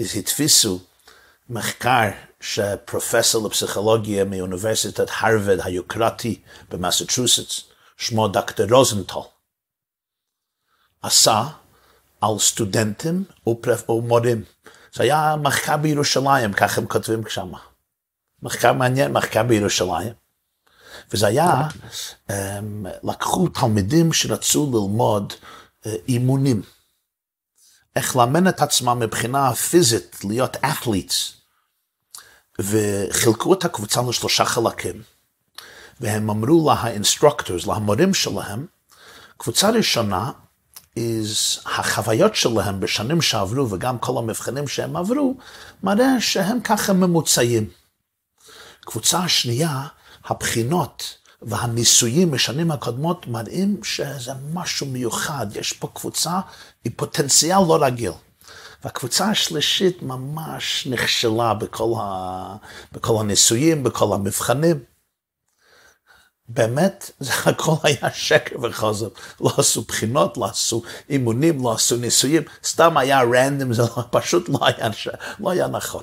אז 0.00 0.16
התפיסו 0.16 0.80
מחקר 1.50 2.08
שפרופסור 2.40 3.48
לפסיכולוגיה 3.48 4.24
מאוניברסיטת 4.24 5.06
הרווארד 5.18 5.60
היוקרתי 5.64 6.40
במסצ'וסטס, 6.70 7.62
שמו 7.96 8.28
דוקטור 8.28 8.66
רוזנטל, 8.70 9.18
עשה 11.02 11.44
על 12.20 12.38
סטודנטים 12.38 13.24
ומורים. 13.88 14.44
זה 14.92 15.02
היה 15.02 15.36
מחקר 15.42 15.76
בירושלים, 15.76 16.52
כך 16.52 16.78
הם 16.78 16.86
כותבים 16.86 17.28
שם. 17.28 17.52
מחקר 18.42 18.72
מעניין, 18.72 19.12
מחקר 19.12 19.42
בירושלים. 19.42 20.27
וזה 21.12 21.26
היה, 21.26 21.68
הם, 22.28 22.86
לקחו 23.02 23.48
תלמידים 23.48 24.12
שרצו 24.12 24.70
ללמוד 24.72 25.32
אה, 25.86 25.94
אימונים. 26.08 26.62
איך 27.96 28.16
לאמן 28.16 28.48
את 28.48 28.60
עצמם 28.60 28.98
מבחינה 28.98 29.54
פיזית, 29.54 30.16
להיות 30.24 30.56
athletes. 30.56 31.32
וחילקו 32.58 33.54
את 33.54 33.64
הקבוצה 33.64 34.02
לשלושה 34.08 34.44
חלקים. 34.44 35.02
והם 36.00 36.30
אמרו 36.30 36.70
ל 36.84 36.90
instructors, 36.90 37.66
להמורים 37.66 38.14
שלהם, 38.14 38.66
קבוצה 39.36 39.70
ראשונה 39.70 40.30
is 40.98 41.60
החוויות 41.66 42.34
שלהם 42.34 42.80
בשנים 42.80 43.22
שעברו 43.22 43.70
וגם 43.70 43.98
כל 43.98 44.18
המבחנים 44.18 44.68
שהם 44.68 44.96
עברו, 44.96 45.34
מראה 45.82 46.20
שהם 46.20 46.60
ככה 46.60 46.92
ממוצעים. 46.92 47.70
קבוצה 48.90 49.18
השנייה, 49.18 49.86
הבחינות 50.24 51.16
והניסויים 51.42 52.30
בשנים 52.30 52.70
הקודמות 52.70 53.26
מראים 53.26 53.84
שזה 53.84 54.32
משהו 54.52 54.86
מיוחד, 54.86 55.46
יש 55.56 55.72
פה 55.72 55.88
קבוצה 55.94 56.40
עם 56.84 56.92
פוטנציאל 56.96 57.58
לא 57.68 57.78
רגיל. 57.84 58.12
והקבוצה 58.84 59.30
השלישית 59.30 60.02
ממש 60.02 60.86
נכשלה 60.90 61.54
בכל, 61.54 61.92
ה... 62.00 62.56
בכל 62.92 63.20
הניסויים, 63.20 63.82
בכל 63.82 64.14
המבחנים. 64.14 64.84
באמת, 66.48 67.10
זה 67.20 67.32
הכל 67.46 67.74
היה 67.82 68.12
שקר 68.14 68.56
וחוזר. 68.62 69.08
לא 69.40 69.52
עשו 69.58 69.82
בחינות, 69.82 70.36
לא 70.36 70.44
עשו 70.44 70.82
אימונים, 71.08 71.62
לא 71.62 71.72
עשו 71.72 71.96
ניסויים, 71.96 72.42
סתם 72.64 72.96
היה 72.96 73.20
רנדום, 73.22 73.72
זה 73.72 73.82
לא, 73.82 74.04
פשוט 74.10 74.48
לא 74.48 74.58
היה, 74.60 74.88
לא 75.40 75.50
היה 75.50 75.66
נכון. 75.66 76.02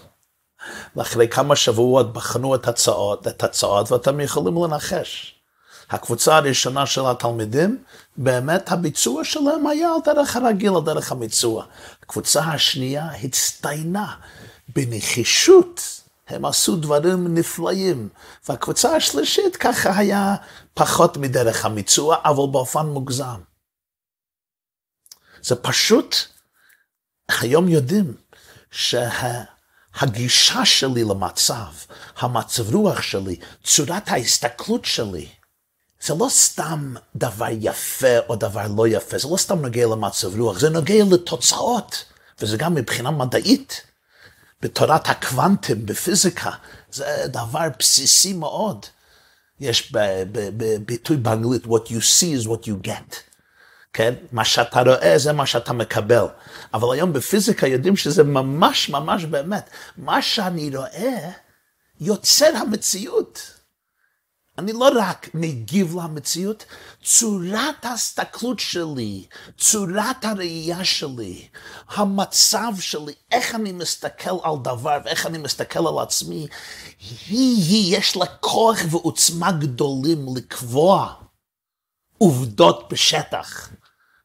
ואחרי 0.95 1.27
כמה 1.27 1.55
שבועות 1.55 2.13
בחנו 2.13 2.55
את 2.55 2.67
התוצאות, 2.67 3.27
את 3.27 3.43
התוצאות 3.43 3.91
ואתם 3.91 4.19
יכולים 4.19 4.63
לנחש. 4.63 5.35
הקבוצה 5.89 6.37
הראשונה 6.37 6.85
של 6.85 7.05
התלמידים, 7.05 7.83
באמת 8.17 8.71
הביצוע 8.71 9.23
שלהם 9.23 9.67
היה 9.67 9.89
על 9.89 9.99
דרך 10.05 10.35
הרגיל, 10.35 10.75
על 10.75 10.81
דרך 10.85 11.11
הביצוע. 11.11 11.65
הקבוצה 12.03 12.41
השנייה 12.41 13.09
הצטיינה 13.23 14.15
בנחישות. 14.75 15.81
הם 16.27 16.45
עשו 16.45 16.75
דברים 16.75 17.33
נפלאים. 17.37 18.09
והקבוצה 18.49 18.95
השלישית 18.95 19.55
ככה 19.55 19.97
היה 19.97 20.35
פחות 20.73 21.17
מדרך 21.17 21.65
המיצוע, 21.65 22.17
אבל 22.25 22.51
באופן 22.51 22.85
מוגזם. 22.85 23.39
זה 25.41 25.55
פשוט, 25.55 26.15
היום 27.29 27.67
יודעים 27.69 28.13
שהגישה 29.99 30.65
שלי 30.65 31.03
למצב, 31.03 31.73
המצב 32.17 32.75
רוח 32.75 33.01
שלי, 33.01 33.35
צורת 33.63 34.07
ההסתכלות 34.07 34.85
שלי, 34.85 35.27
זה 36.01 36.13
לא 36.13 36.27
סתם 36.29 36.93
דבר 37.15 37.47
יפה 37.51 38.19
או 38.29 38.35
דבר 38.35 38.67
לא 38.77 38.87
יפה, 38.87 39.17
זה 39.17 39.27
לא 39.31 39.37
סתם 39.37 39.61
נוגע 39.61 39.85
למצב 39.85 40.39
רוח, 40.39 40.59
זה 40.59 40.69
נוגע 40.69 41.03
לתוצאות, 41.11 42.05
וזה 42.39 42.57
גם 42.57 42.75
מבחינה 42.75 43.11
מדעית. 43.11 43.81
בתורת 44.61 45.09
הקוונטים, 45.09 45.85
בפיזיקה, 45.85 46.51
זה 46.91 47.25
דבר 47.27 47.67
בסיסי 47.79 48.33
מאוד. 48.33 48.85
יש 49.59 49.93
ביטוי 50.85 51.17
באנגלית, 51.17 51.65
what 51.65 51.87
you 51.87 52.01
see 52.01 52.43
is 52.43 52.47
what 52.47 52.65
you 52.65 52.87
get. 52.87 53.15
כן? 53.95 54.13
מה 54.31 54.45
שאתה 54.45 54.81
רואה 54.81 55.17
זה 55.17 55.33
מה 55.33 55.45
שאתה 55.45 55.73
מקבל. 55.73 56.25
אבל 56.73 56.93
היום 56.93 57.13
בפיזיקה 57.13 57.67
יודעים 57.67 57.97
שזה 57.97 58.23
ממש 58.23 58.89
ממש 58.89 59.25
באמת. 59.25 59.69
מה 59.97 60.21
שאני 60.21 60.77
רואה 60.77 61.31
יוצר 61.99 62.51
המציאות. 62.55 63.51
אני 64.57 64.73
לא 64.73 64.89
רק 64.95 65.29
מגיב 65.33 65.95
למציאות, 65.95 66.65
צורת 67.03 67.85
ההסתכלות 67.85 68.59
שלי, 68.59 69.25
צורת 69.57 70.25
הראייה 70.25 70.85
שלי, 70.85 71.47
המצב 71.89 72.73
שלי, 72.79 73.13
איך 73.31 73.55
אני 73.55 73.71
מסתכל 73.71 74.37
על 74.43 74.55
דבר 74.63 74.97
ואיך 75.05 75.25
אני 75.25 75.37
מסתכל 75.37 75.87
על 75.87 75.99
עצמי, 75.99 76.47
היא, 77.27 77.63
היא, 77.69 77.97
יש 77.97 78.17
לה 78.17 78.25
כוח 78.25 78.77
ועוצמה 78.89 79.51
גדולים 79.51 80.25
לקבוע 80.35 81.13
עובדות 82.17 82.89
בשטח. 82.89 83.69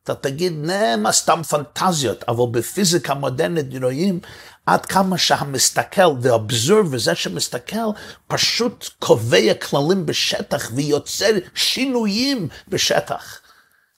אתה 0.04 0.14
תגיד, 0.14 0.52
נמה 0.56 1.12
סתם 1.12 1.42
פנטזיות, 1.42 2.24
אבל 2.28 2.44
בפיזיקה 2.60 3.14
מודרנית 3.14 3.66
רואים 3.82 4.20
עד 4.66 4.86
כמה 4.86 5.18
שהמסתכל, 5.18 6.12
the 6.22 6.28
observer, 6.28 6.98
זה 6.98 7.14
שמסתכל, 7.14 7.90
פשוט 8.26 8.88
קובע 8.98 9.54
כללים 9.54 10.06
בשטח 10.06 10.70
ויוצר 10.74 11.30
שינויים 11.54 12.48
בשטח. 12.68 13.40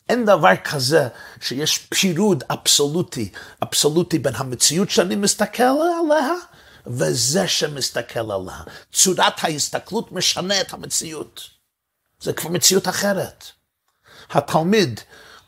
אין 0.08 0.24
דבר 0.24 0.56
כזה 0.64 1.08
שיש 1.40 1.78
פירוד 1.78 2.44
אבסולוטי, 2.50 3.32
אבסולוטי 3.62 4.18
בין 4.18 4.34
המציאות 4.36 4.90
שאני 4.90 5.16
מסתכל 5.16 5.62
עליה 5.62 6.32
וזה 6.86 7.48
שמסתכל 7.48 8.32
עליה. 8.32 8.60
צורת 8.92 9.44
ההסתכלות 9.44 10.12
משנה 10.12 10.60
את 10.60 10.72
המציאות. 10.72 11.40
זה 12.20 12.32
כבר 12.32 12.50
מציאות 12.50 12.88
אחרת. 12.88 13.44
התלמיד 14.30 15.00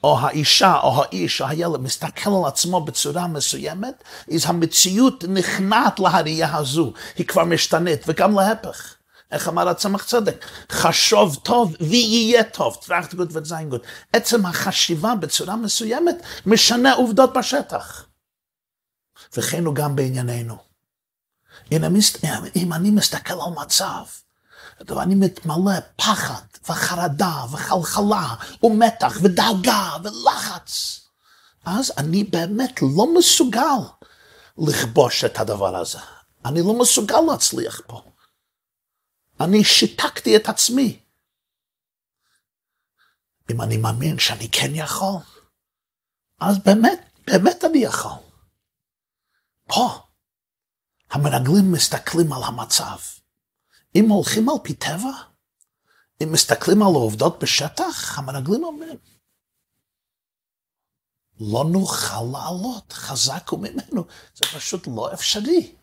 או 0.05 0.19
האישה, 0.19 0.75
או 0.83 1.03
האיש, 1.03 1.40
או 1.40 1.47
הילד, 1.47 1.81
מסתכל 1.81 2.31
על 2.31 2.47
עצמו 2.47 2.81
בצורה 2.81 3.27
מסוימת, 3.27 4.05
אז 4.35 4.43
המציאות 4.47 5.25
נכנעת 5.29 6.01
להראייה 6.01 6.57
הזו, 6.57 6.93
היא 7.17 7.27
כבר 7.27 7.45
משתנית, 7.45 8.01
וגם 8.07 8.38
להפך. 8.38 8.95
איך 9.33 9.49
אמר 9.49 9.69
הצמח 9.69 10.05
צדק? 10.05 10.45
חשוב 10.73 11.37
טוב 11.43 11.77
ויהיה 11.81 12.45
טוב, 12.45 12.77
טראכט 12.87 13.14
גוד 13.14 13.37
וזין 13.37 13.71
גוד. 13.71 13.81
עצם 14.12 14.47
החשיבה 14.47 15.14
בצורה 15.14 15.57
מסוימת 15.57 16.17
משנה 16.47 16.93
עובדות 16.93 17.33
בשטח. 17.33 18.07
וכן 19.37 19.64
הוא 19.64 19.75
גם 19.75 19.97
בענייננו. 19.97 20.57
אם 22.57 22.73
אני 22.73 22.90
מסתכל 22.90 23.35
על 23.35 23.64
מצב, 23.64 24.03
ואני 24.87 25.15
מתמלא 25.15 25.81
פחד 25.97 26.43
וחרדה 26.69 27.45
וחלחלה 27.53 28.35
ומתח 28.63 29.17
ודאגה 29.23 29.97
ולחץ, 30.05 31.01
אז 31.65 31.93
אני 31.99 32.25
באמת 32.25 32.83
לא 32.83 33.15
מסוגל 33.19 33.79
לכבוש 34.59 35.25
את 35.25 35.39
הדבר 35.39 35.77
הזה. 35.77 35.99
אני 36.45 36.61
לא 36.61 36.81
מסוגל 36.81 37.21
להצליח 37.31 37.81
פה. 37.87 38.03
אני 39.41 39.65
שיתקתי 39.65 40.37
את 40.37 40.49
עצמי. 40.49 41.01
אם 43.51 43.63
אני 43.63 43.77
מאמין 43.77 44.19
שאני 44.19 44.49
כן 44.51 44.71
יכול, 44.75 45.21
אז 46.41 46.59
באמת, 46.59 47.11
באמת 47.27 47.65
אני 47.65 47.79
יכול. 47.79 48.13
פה, 49.69 50.01
המרגלים 51.11 51.73
מסתכלים 51.73 52.33
על 52.33 52.43
המצב. 52.43 52.97
אם 53.94 54.09
הולכים 54.09 54.48
על 54.48 54.57
פי 54.62 54.74
טבע, 54.74 55.12
אם 56.22 56.33
מסתכלים 56.33 56.83
על 56.83 56.88
העובדות 56.88 57.42
בשטח, 57.42 58.18
המרגלים 58.18 58.64
אומרים, 58.64 58.96
לא 61.40 61.64
נוכל 61.72 62.24
לעלות 62.33 62.92
חזק 62.92 63.52
ממנו, 63.52 64.04
זה 64.35 64.44
פשוט 64.54 64.87
לא 64.87 65.12
אפשרי. 65.12 65.74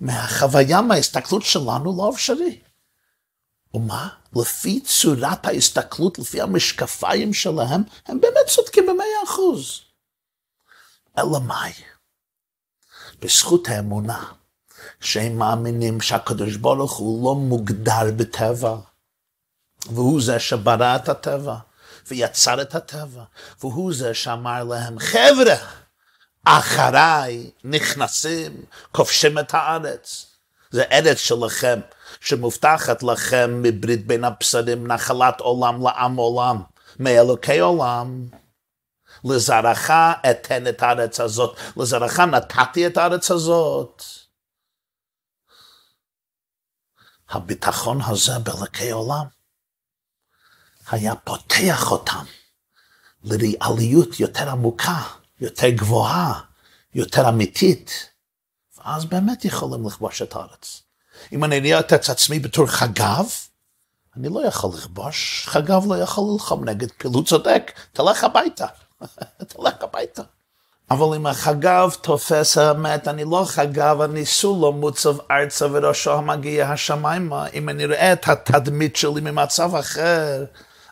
מהחוויה, 0.00 0.82
מההסתכלות 0.82 1.42
שלנו, 1.42 1.96
לא 1.96 2.10
אפשרי. 2.14 2.60
ומה? 3.74 4.08
לפי 4.36 4.80
צורת 4.80 5.46
ההסתכלות, 5.46 6.18
לפי 6.18 6.40
המשקפיים 6.40 7.34
שלהם, 7.34 7.82
הם 8.06 8.20
באמת 8.20 8.46
צודקים 8.48 8.86
במאה 8.86 9.06
אחוז. 9.24 9.80
אלא 11.18 11.40
מאי? 11.40 11.72
בזכות 13.20 13.68
האמונה, 13.68 14.32
שהם 15.00 15.38
מאמינים 15.38 16.00
שהקדוש 16.00 16.56
ברוך 16.56 16.92
הוא 16.92 17.24
לא 17.24 17.34
מוגדר 17.34 18.10
בטבע, 18.16 18.76
והוא 19.90 20.22
זה 20.22 20.38
שברא 20.38 20.96
את 20.96 21.08
הטבע, 21.08 21.56
ויצר 22.10 22.62
את 22.62 22.74
הטבע, 22.74 23.22
והוא 23.60 23.94
זה 23.94 24.14
שאמר 24.14 24.64
להם, 24.64 24.98
חבר'ה, 24.98 25.56
אחריי 26.44 27.50
נכנסים, 27.64 28.62
כובשים 28.92 29.38
את 29.38 29.54
הארץ. 29.54 30.26
זה 30.70 30.84
ארץ 30.92 31.18
שלכם, 31.18 31.80
שמובטחת 32.20 33.02
לכם 33.02 33.62
מברית 33.62 34.06
בין 34.06 34.24
הבשרים, 34.24 34.86
נחלת 34.86 35.40
עולם 35.40 35.82
לעם 35.82 36.16
עולם, 36.16 36.62
מאלוקי 36.98 37.58
עולם. 37.58 38.26
לזרעך 39.24 39.90
אתן 40.30 40.66
את 40.66 40.82
הארץ 40.82 41.20
הזאת, 41.20 41.56
לזרעך 41.76 42.20
נתתי 42.20 42.86
את 42.86 42.96
הארץ 42.96 43.30
הזאת. 43.30 44.02
הביטחון 47.28 48.00
הזה 48.02 48.38
באלוקי 48.38 48.90
עולם 48.90 49.26
היה 50.90 51.14
פותח 51.14 51.90
אותם 51.90 52.24
לריאליות 53.24 54.20
יותר 54.20 54.50
עמוקה, 54.50 55.02
יותר 55.40 55.68
גבוהה, 55.68 56.40
יותר 56.94 57.28
אמיתית, 57.28 58.10
ואז 58.78 59.04
באמת 59.04 59.44
יכולים 59.44 59.86
לכבוש 59.86 60.22
את 60.22 60.36
הארץ. 60.36 60.82
אם 61.32 61.44
אני 61.44 61.74
רואה 61.74 61.80
את 61.80 61.92
עצמי 61.92 62.38
בתור 62.38 62.66
חגב, 62.66 63.26
אני 64.16 64.28
לא 64.28 64.46
יכול 64.46 64.70
לכבוש, 64.74 65.46
חגב 65.48 65.86
לא 65.86 65.98
יכול 65.98 66.24
ללחום 66.32 66.68
נגד 66.68 66.90
פעילות 66.92 67.26
צודק, 67.26 67.72
תלך 67.92 68.24
הביתה, 68.24 68.66
תלך 69.48 69.82
הביתה. 69.82 70.22
אבל 70.90 71.16
אם 71.16 71.26
החגב 71.26 71.96
תופס 72.00 72.58
האמת, 72.58 73.08
אני 73.08 73.24
לא 73.24 73.44
חגב, 73.46 74.00
אני 74.00 74.26
סולו 74.26 74.72
מוצב 74.72 75.16
ארצה 75.30 75.66
וראשו 75.72 76.12
המגיע 76.12 76.68
השמיימה. 76.68 77.48
אם 77.48 77.68
אני 77.68 77.86
רואה 77.86 78.12
את 78.12 78.28
התדמית 78.28 78.96
שלי 78.96 79.20
ממצב 79.20 79.74
אחר, 79.74 80.44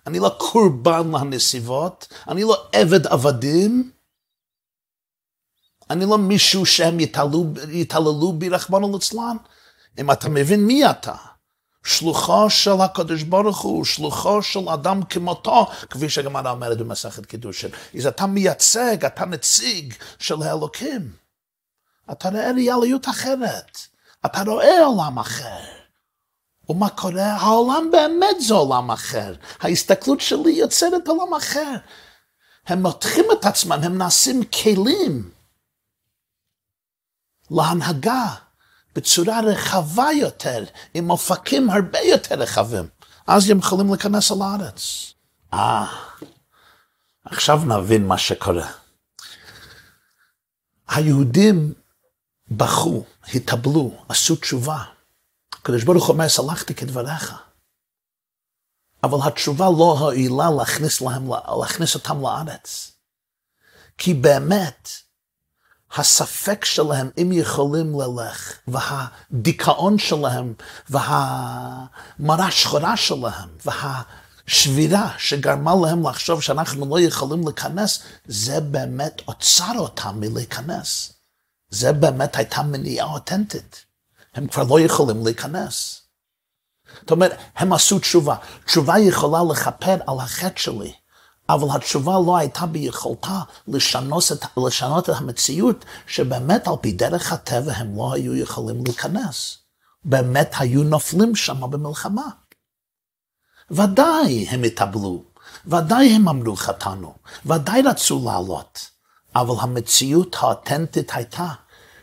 אני 0.07 0.19
לא 0.19 0.37
קורבן 0.39 1.11
לנסיבות, 1.13 2.09
אני 2.29 2.43
לא 2.43 2.69
עבד 2.73 3.07
עבדים, 3.07 3.91
אני 5.91 6.05
לא 6.05 6.19
מישהו 6.19 6.67
שהם 6.67 7.01
יתעללו, 7.69 8.33
בי, 8.33 8.49
רחמנא 8.49 8.87
ליצלן. 8.93 9.37
אם 9.99 10.11
אתה 10.11 10.29
מבין 10.29 10.67
מי 10.67 10.91
אתה, 10.91 11.15
שלוחו 11.85 12.51
של 12.51 12.81
הקדוש 12.81 13.23
ברוך 13.23 13.61
הוא, 13.61 13.85
שלוחו 13.85 14.43
של 14.43 14.69
אדם 14.69 15.03
כמותו, 15.03 15.67
כפי 15.91 16.09
שגמרא 16.09 16.51
אומרת 16.51 16.79
במסכת 16.79 17.27
קידושין. 17.27 17.71
אז 17.99 18.07
אתה 18.07 18.27
מייצג, 18.27 19.05
אתה 19.05 19.25
נציג 19.25 19.95
של 20.19 20.43
האלוקים. 20.43 21.13
אתה 22.13 22.29
רואה 22.29 22.53
ריאליות 22.53 23.09
אחרת, 23.09 23.79
אתה 24.27 24.43
רואה 24.47 24.85
עולם 24.87 25.19
אחר. 25.19 25.61
ומה 26.69 26.89
קורה? 26.89 27.33
העולם 27.33 27.89
באמת 27.93 28.37
זה 28.41 28.55
עולם 28.55 28.91
אחר. 28.91 29.35
ההסתכלות 29.61 30.21
שלי 30.21 30.53
יוצרת 30.53 31.09
עולם 31.09 31.35
אחר. 31.35 31.75
הם 32.67 32.83
מותחים 32.83 33.25
את 33.33 33.45
עצמם, 33.45 33.79
הם 33.83 33.99
נעשים 33.99 34.45
כלים 34.45 35.31
להנהגה 37.51 38.35
בצורה 38.95 39.41
רחבה 39.41 40.09
יותר, 40.21 40.65
עם 40.95 41.11
אופקים 41.11 41.71
הרבה 41.71 41.99
יותר 41.99 42.35
רחבים. 42.35 42.89
אז 43.27 43.51
הם 43.51 43.59
יכולים 43.59 43.89
להיכנס 43.89 44.33
על 44.33 44.43
הארץ. 44.43 45.13
אה, 45.53 45.87
עכשיו 47.25 47.61
נבין 47.65 48.07
מה 48.07 48.19
שקורה. 48.19 48.71
היהודים 50.89 51.73
בכו, 52.49 53.05
התאבלו, 53.35 54.05
עשו 54.09 54.37
תשובה. 54.37 54.79
הקדוש 55.53 55.85
ברוך 55.85 56.07
הוא 56.07 56.13
אומר, 56.13 56.29
סלחתי 56.29 56.75
כדבריך. 56.75 57.35
אבל 59.03 59.19
התשובה 59.29 59.65
לא 59.79 59.97
הועילה 59.99 60.51
להכניס, 60.59 61.01
להם, 61.01 61.31
להכניס 61.61 61.95
אותם 61.95 62.21
לארץ. 62.21 62.93
כי 63.99 64.15
באמת, 64.15 64.89
הספק 65.97 66.65
שלהם 66.65 67.11
אם 67.19 67.33
יכולים 67.33 68.01
ללך, 68.01 68.53
והדיכאון 68.69 69.99
שלהם, 69.99 70.55
והמראה 70.89 72.51
שחורה 72.51 72.97
שלהם, 72.97 73.49
והשבירה 73.67 75.11
שגרמה 75.19 75.75
להם 75.83 76.07
לחשוב 76.07 76.43
שאנחנו 76.43 76.87
לא 76.91 77.01
יכולים 77.01 77.45
להיכנס, 77.45 78.03
זה 78.27 78.61
באמת 78.61 79.23
עוצר 79.25 79.73
אותם 79.79 80.21
מלהיכנס. 80.21 81.13
זה 81.71 81.93
באמת 81.93 82.37
הייתה 82.37 82.63
מניעה 82.63 83.07
אותנטית. 83.07 83.85
הם 84.35 84.47
כבר 84.47 84.63
לא 84.63 84.81
יכולים 84.81 85.25
להיכנס. 85.25 86.01
זאת 87.01 87.11
אומרת, 87.11 87.39
הם 87.57 87.73
עשו 87.73 87.99
תשובה. 87.99 88.37
תשובה 88.65 88.99
יכולה 88.99 89.39
לכפר 89.51 89.97
על 90.07 90.19
החטא 90.21 90.61
שלי. 90.61 90.93
אבל 91.49 91.77
התשובה 91.77 92.15
לא 92.27 92.37
הייתה 92.37 92.67
ביכולתה 92.67 93.41
לשנות 93.69 94.25
את, 94.33 94.45
לשנות 94.57 95.11
את 95.11 95.15
המציאות, 95.17 95.85
שבאמת 96.07 96.69
על 96.69 96.75
פי 96.81 96.93
דרך 96.93 97.33
הטבע 97.33 97.73
הם 97.73 97.97
לא 97.97 98.13
היו 98.13 98.37
יכולים 98.37 98.85
להיכנס. 98.85 99.59
באמת 100.05 100.55
היו 100.59 100.83
נופלים 100.83 101.37
שם 101.37 101.71
במלחמה. 101.71 102.29
ודאי 103.71 104.47
הם 104.49 104.63
התאבלו, 104.63 105.25
ודאי 105.67 106.15
הם 106.15 106.29
אמרו 106.29 106.57
חטאנו, 106.57 107.15
ודאי 107.47 107.83
רצו 107.83 108.23
לעלות, 108.25 108.91
אבל 109.35 109.55
המציאות 109.61 110.37
האותנטית 110.41 111.11
הייתה 111.15 111.49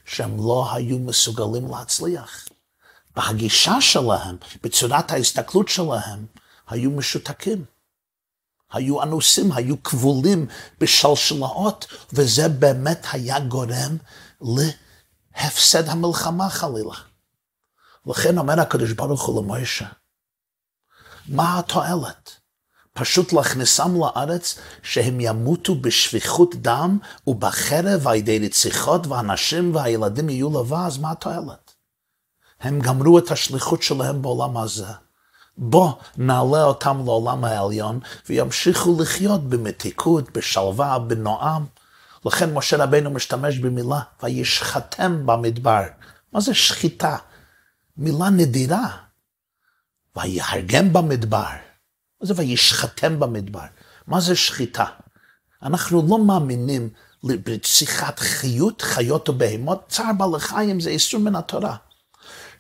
שהם 0.06 0.38
לא 0.38 0.67
היו 0.73 0.99
מסוגלים 0.99 1.67
להצליח. 1.67 2.47
בהגישה 3.15 3.82
שלהם, 3.82 4.38
בצורת 4.63 5.12
ההסתכלות 5.12 5.67
שלהם, 5.67 6.25
היו 6.67 6.91
משותקים. 6.91 7.65
היו 8.73 9.03
אנוסים, 9.03 9.51
היו 9.51 9.84
כבולים 9.84 10.47
בשלשלאות, 10.79 11.88
וזה 12.13 12.49
באמת 12.49 13.05
היה 13.12 13.39
גורם 13.39 13.97
להפסד 14.41 15.89
המלחמה 15.89 16.49
חלילה. 16.49 16.95
לכן 18.05 18.38
אומר 18.38 18.60
הקדוש 18.60 18.91
ברוך 18.91 19.25
הוא 19.25 19.43
למוישה, 19.43 19.88
מה 21.27 21.60
התועלת? 21.60 22.41
פשוט 22.93 23.34
להכניסם 23.34 23.95
לארץ 23.95 24.60
שהם 24.84 25.19
ימותו 25.19 25.75
בשפיכות 25.75 26.55
דם 26.55 26.99
ובחרב 27.27 28.07
על 28.07 28.15
ידי 28.15 28.39
רציחות 28.39 29.07
והנשים 29.07 29.75
והילדים 29.75 30.29
יהיו 30.29 30.60
לבד, 30.60 30.77
אז 30.88 30.97
מה 30.97 31.12
התועלת? 31.12 31.73
הם 32.60 32.79
גמרו 32.79 33.19
את 33.19 33.31
השליחות 33.31 33.84
שלהם 33.84 34.21
בעולם 34.21 34.57
הזה. 34.57 34.91
בוא 35.63 35.93
נעלה 36.17 36.63
אותם 36.63 37.02
לעולם 37.06 37.43
העליון 37.43 38.00
וימשיכו 38.30 38.97
לחיות 39.02 39.50
במתיקות, 39.50 40.38
בשלווה, 40.38 41.00
בנועם. 41.00 41.65
לכן 42.26 42.54
משה 42.54 42.84
רבנו 42.84 43.12
משתמש 43.12 43.58
במילה 43.58 44.00
וישחטם 44.24 45.26
במדבר. 45.26 45.84
מה 46.34 46.41
זה 46.41 46.54
שחיטה? 46.54 47.17
מילה 47.97 48.30
נדירה. 48.30 48.97
ויהרגם 50.15 50.93
במדבר. 50.93 51.50
מה 52.21 52.28
זה 52.28 52.34
וישחטם 52.38 53.19
במדבר? 53.19 53.65
מה 54.08 54.19
זה 54.19 54.36
שחיטה? 54.36 54.86
אנחנו 55.63 56.08
לא 56.10 56.26
מאמינים 56.26 56.89
ברציחת 57.24 58.19
חיות, 58.19 58.82
חיות 58.82 59.30
ובהמות. 59.30 59.86
צער 59.89 60.13
בעלי 60.17 60.39
חיים 60.39 60.80
זה 60.80 60.89
איסור 60.89 61.19
מן 61.19 61.36
התורה. 61.36 61.76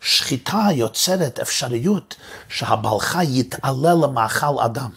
שחיטה 0.01 0.67
יוצרת 0.73 1.39
אפשריות 1.39 2.15
שהבעל 2.49 2.99
חי 2.99 3.25
יתעלה 3.29 3.93
למאכל 3.93 4.59
אדם. 4.65 4.89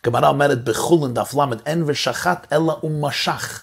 הגמרא 0.00 0.28
אומרת 0.28 0.64
בחולין 0.64 1.14
דף 1.14 1.34
ל, 1.34 1.38
אין 1.66 1.84
ושחט 1.86 2.52
אלא 2.52 2.78
הוא 2.80 3.02
משך. 3.02 3.62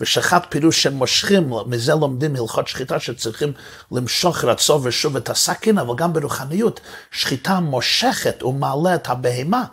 ושחט 0.00 0.46
פירוש 0.48 0.82
שהם 0.82 0.92
מושכים, 0.94 1.52
מזה 1.66 1.94
לומדים 1.94 2.36
הלכות 2.36 2.68
שחיטה 2.68 3.00
שצריכים 3.00 3.52
למשוך 3.92 4.44
רצו 4.44 4.80
ושוב 4.82 5.16
את 5.16 5.30
הסכין, 5.30 5.78
אבל 5.78 5.94
גם 5.96 6.12
ברוחניות, 6.12 6.80
שחיטה 7.10 7.60
מושכת 7.60 8.42
ומעלה 8.42 8.94
את 8.94 9.08
הבהמה 9.08 9.64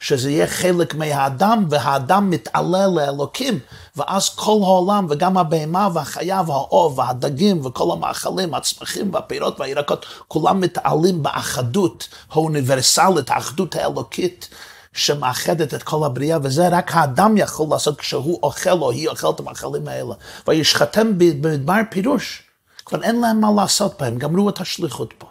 שזה 0.00 0.30
יהיה 0.30 0.46
חלק 0.46 0.94
מהאדם, 0.94 1.64
והאדם 1.70 2.30
מתעלה 2.30 2.86
לאלוקים, 2.86 3.58
ואז 3.96 4.28
כל 4.28 4.58
העולם, 4.62 5.06
וגם 5.10 5.38
הבהמה 5.38 5.88
והחיה 5.94 6.42
והאוב 6.46 6.98
והדגים 6.98 7.66
וכל 7.66 7.92
המאכלים, 7.92 8.54
הצמחים 8.54 9.14
והפירות 9.14 9.60
והירקות, 9.60 10.06
כולם 10.28 10.60
מתעלים 10.60 11.22
באחדות 11.22 12.08
האוניברסלית, 12.30 13.30
האחדות 13.30 13.76
האלוקית. 13.76 14.48
שמאחדת 14.96 15.74
את 15.74 15.82
כל 15.82 16.06
הבריאה, 16.06 16.38
וזה 16.42 16.68
רק 16.68 16.90
האדם 16.94 17.36
יכול 17.36 17.66
לעשות 17.70 17.98
כשהוא 17.98 18.38
אוכל 18.42 18.70
או 18.70 18.90
היא 18.90 19.08
אוכלת 19.08 19.34
את 19.34 19.40
המאכלים 19.40 19.88
האלה. 19.88 20.14
וישחטם 20.48 21.12
במדבר 21.18 21.80
פירוש, 21.90 22.42
כבר 22.86 23.02
אין 23.02 23.20
להם 23.20 23.40
מה 23.40 23.48
לעשות 23.56 24.00
בהם, 24.00 24.18
גמרו 24.18 24.48
את 24.48 24.60
השליחות 24.60 25.14
פה. 25.18 25.26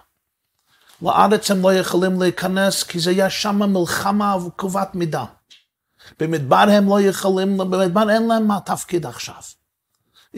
לארץ 1.01 1.51
הם 1.51 1.61
לא 1.61 1.73
יכולים 1.73 2.21
להיכנס 2.21 2.83
כי 2.83 2.99
זה 2.99 3.11
יש 3.11 3.41
שם 3.41 3.73
מלחמה 3.73 4.35
וקובעת 4.35 4.95
מידה. 4.95 5.25
במדבר 6.19 6.65
הם 6.71 6.89
לא 6.89 7.01
יכולים, 7.01 7.57
במדבר 7.57 8.09
אין 8.09 8.27
להם 8.27 8.47
מה 8.47 8.59
תפקיד 8.65 9.05
עכשיו. 9.05 9.41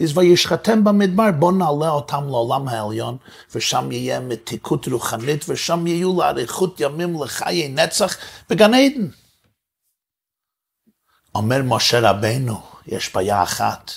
אז 0.02 0.18
וישחטם 0.18 0.84
במדבר, 0.84 1.30
בוא 1.38 1.52
נעלה 1.52 1.90
אותם 1.90 2.24
לעולם 2.24 2.68
העליון, 2.68 3.16
ושם 3.54 3.92
יהיה 3.92 4.20
מתיקות 4.20 4.88
רוחנית, 4.88 5.44
ושם 5.48 5.86
יהיו 5.86 6.18
לאריכות 6.18 6.80
ימים 6.80 7.22
לחיי 7.22 7.68
נצח 7.68 8.16
בגן 8.50 8.74
עדן. 8.74 9.08
אומר 11.34 11.62
משה 11.64 12.10
רבנו, 12.10 12.60
יש 12.86 13.14
בעיה 13.14 13.42
אחת. 13.42 13.92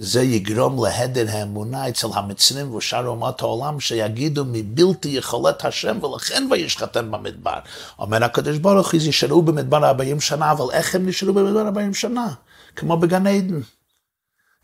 זה 0.00 0.22
יגרום 0.22 0.84
להדר 0.84 1.26
האמונה 1.28 1.88
אצל 1.88 2.06
המצרים 2.14 2.74
ושאר 2.74 3.06
אומות 3.06 3.42
העולם 3.42 3.80
שיגידו 3.80 4.44
מבלתי 4.44 5.08
יכולת 5.08 5.64
השם 5.64 6.04
ולכן 6.04 6.48
וישחטם 6.50 7.10
במדבר. 7.10 7.58
אומר 7.98 8.24
הקדוש 8.24 8.58
ברוך 8.58 8.92
הוא, 8.92 9.00
ישארו 9.00 9.42
במדבר 9.42 9.84
40 9.84 10.20
שנה, 10.20 10.52
אבל 10.52 10.64
איך 10.72 10.94
הם 10.94 11.08
נשארו 11.08 11.32
במדבר 11.32 11.60
40 11.60 11.94
שנה? 11.94 12.28
כמו 12.76 12.96
בגן 12.96 13.26
עדן. 13.26 13.60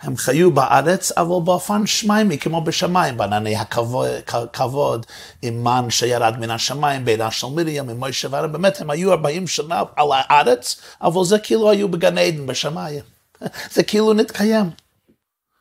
הם 0.00 0.16
חיו 0.16 0.50
בארץ, 0.50 1.12
אבל 1.12 1.44
באופן 1.44 1.86
שמיימי, 1.86 2.38
כמו 2.38 2.60
בשמיים, 2.60 3.16
בענני 3.16 3.56
הכבוד, 3.56 5.06
עם 5.42 5.64
מן 5.64 5.90
שירד 5.90 6.38
מן 6.38 6.50
השמיים, 6.50 7.04
בעידה 7.04 7.30
של 7.30 7.46
מרים, 7.46 7.90
עם 7.90 7.98
מוישה 7.98 8.28
והרב, 8.30 8.52
באמת 8.52 8.80
הם 8.80 8.90
היו 8.90 9.12
40 9.12 9.46
שנה 9.46 9.82
על 9.96 10.08
הארץ, 10.12 10.80
אבל 11.02 11.24
זה 11.24 11.38
כאילו 11.38 11.70
היו 11.70 11.88
בגן 11.88 12.18
עדן, 12.18 12.46
בשמיים. 12.46 13.02
זה 13.74 13.82
כאילו 13.82 14.12
נתקיים. 14.12 14.83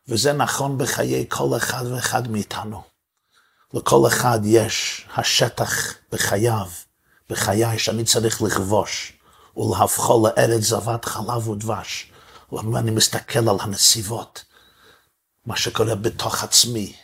וזה 0.08 0.34
נכון 0.34 0.78
בחיי 0.78 1.26
כל 1.30 1.58
אחד 1.58 1.84
ואחד 1.92 2.28
מאיתנו. 2.28 2.84
לכל 3.74 4.08
אחד 4.08 4.40
יש 4.44 5.08
השטח 5.16 5.94
בחייו, 6.12 6.68
בחיי 7.30 7.80
שאני 7.80 8.06
צריך 8.06 8.42
לכבוש 8.42 9.14
ולהפכו 9.58 10.28
לארץ 10.28 10.62
זבת 10.64 11.06
חלב 11.06 11.48
ודבש. 11.48 12.14
ואני 12.52 12.92
מסתכל 12.92 13.50
על 13.50 13.58
הנסיבות, 13.62 14.44
מה 15.46 15.58
שקורה 15.58 15.96
בתוך 15.96 16.44
עצמי, 16.44 16.96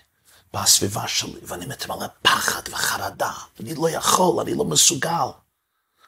בסביבה 0.53 1.07
שלי, 1.07 1.39
ואני 1.43 1.65
מתמלא 1.65 2.05
פחד 2.21 2.61
וחרדה. 2.71 3.31
אני 3.59 3.75
לא 3.75 3.89
יכול, 3.89 4.39
אני 4.39 4.53
לא 4.53 4.65
מסוגל. 4.65 5.27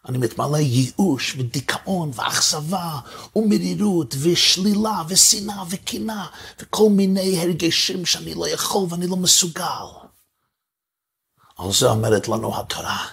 אני 0.09 0.17
מתמלא 0.17 0.57
ייאוש 0.57 1.35
ודיכאון 1.37 2.11
ואכזבה 2.13 2.99
ומרירות 3.35 4.15
ושלילה 4.21 5.01
ושנאה 5.07 5.63
וקנאה 5.69 6.25
וכל 6.59 6.89
מיני 6.89 7.41
הרגשים 7.41 8.05
שאני 8.05 8.33
לא 8.33 8.47
יכול 8.47 8.87
ואני 8.89 9.07
לא 9.07 9.15
מסוגל. 9.17 9.85
על 11.57 11.71
זה 11.71 11.89
אומרת 11.89 12.27
לנו 12.27 12.59
התורה. 12.59 13.07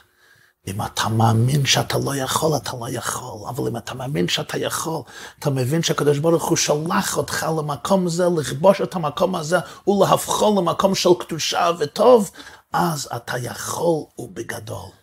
אם 0.67 0.83
אתה 0.83 1.09
מאמין 1.09 1.67
שאתה 1.67 1.99
לא 1.99 2.17
יכול, 2.17 2.57
אתה 2.57 2.73
לא 2.81 2.87
יכול. 2.91 3.49
אבל 3.49 3.69
אם 3.69 3.77
אתה 3.77 3.95
מאמין 3.95 4.29
שאתה 4.29 4.59
יכול, 4.59 5.03
אתה 5.39 5.51
מבין 5.51 5.83
שהקדוש 5.83 6.19
ברוך 6.19 6.45
הוא 6.45 6.57
שלח 6.57 7.17
אותך 7.17 7.47
למקום 7.59 8.07
הזה, 8.07 8.25
לכבוש 8.37 8.81
את 8.81 8.95
המקום 8.95 9.35
הזה 9.35 9.59
ולהפכו 9.87 10.61
למקום 10.61 10.95
של 10.95 11.11
קדושה 11.19 11.71
וטוב, 11.79 12.31
אז 12.73 13.09
אתה 13.17 13.39
יכול 13.39 14.05
ובגדול. 14.19 14.98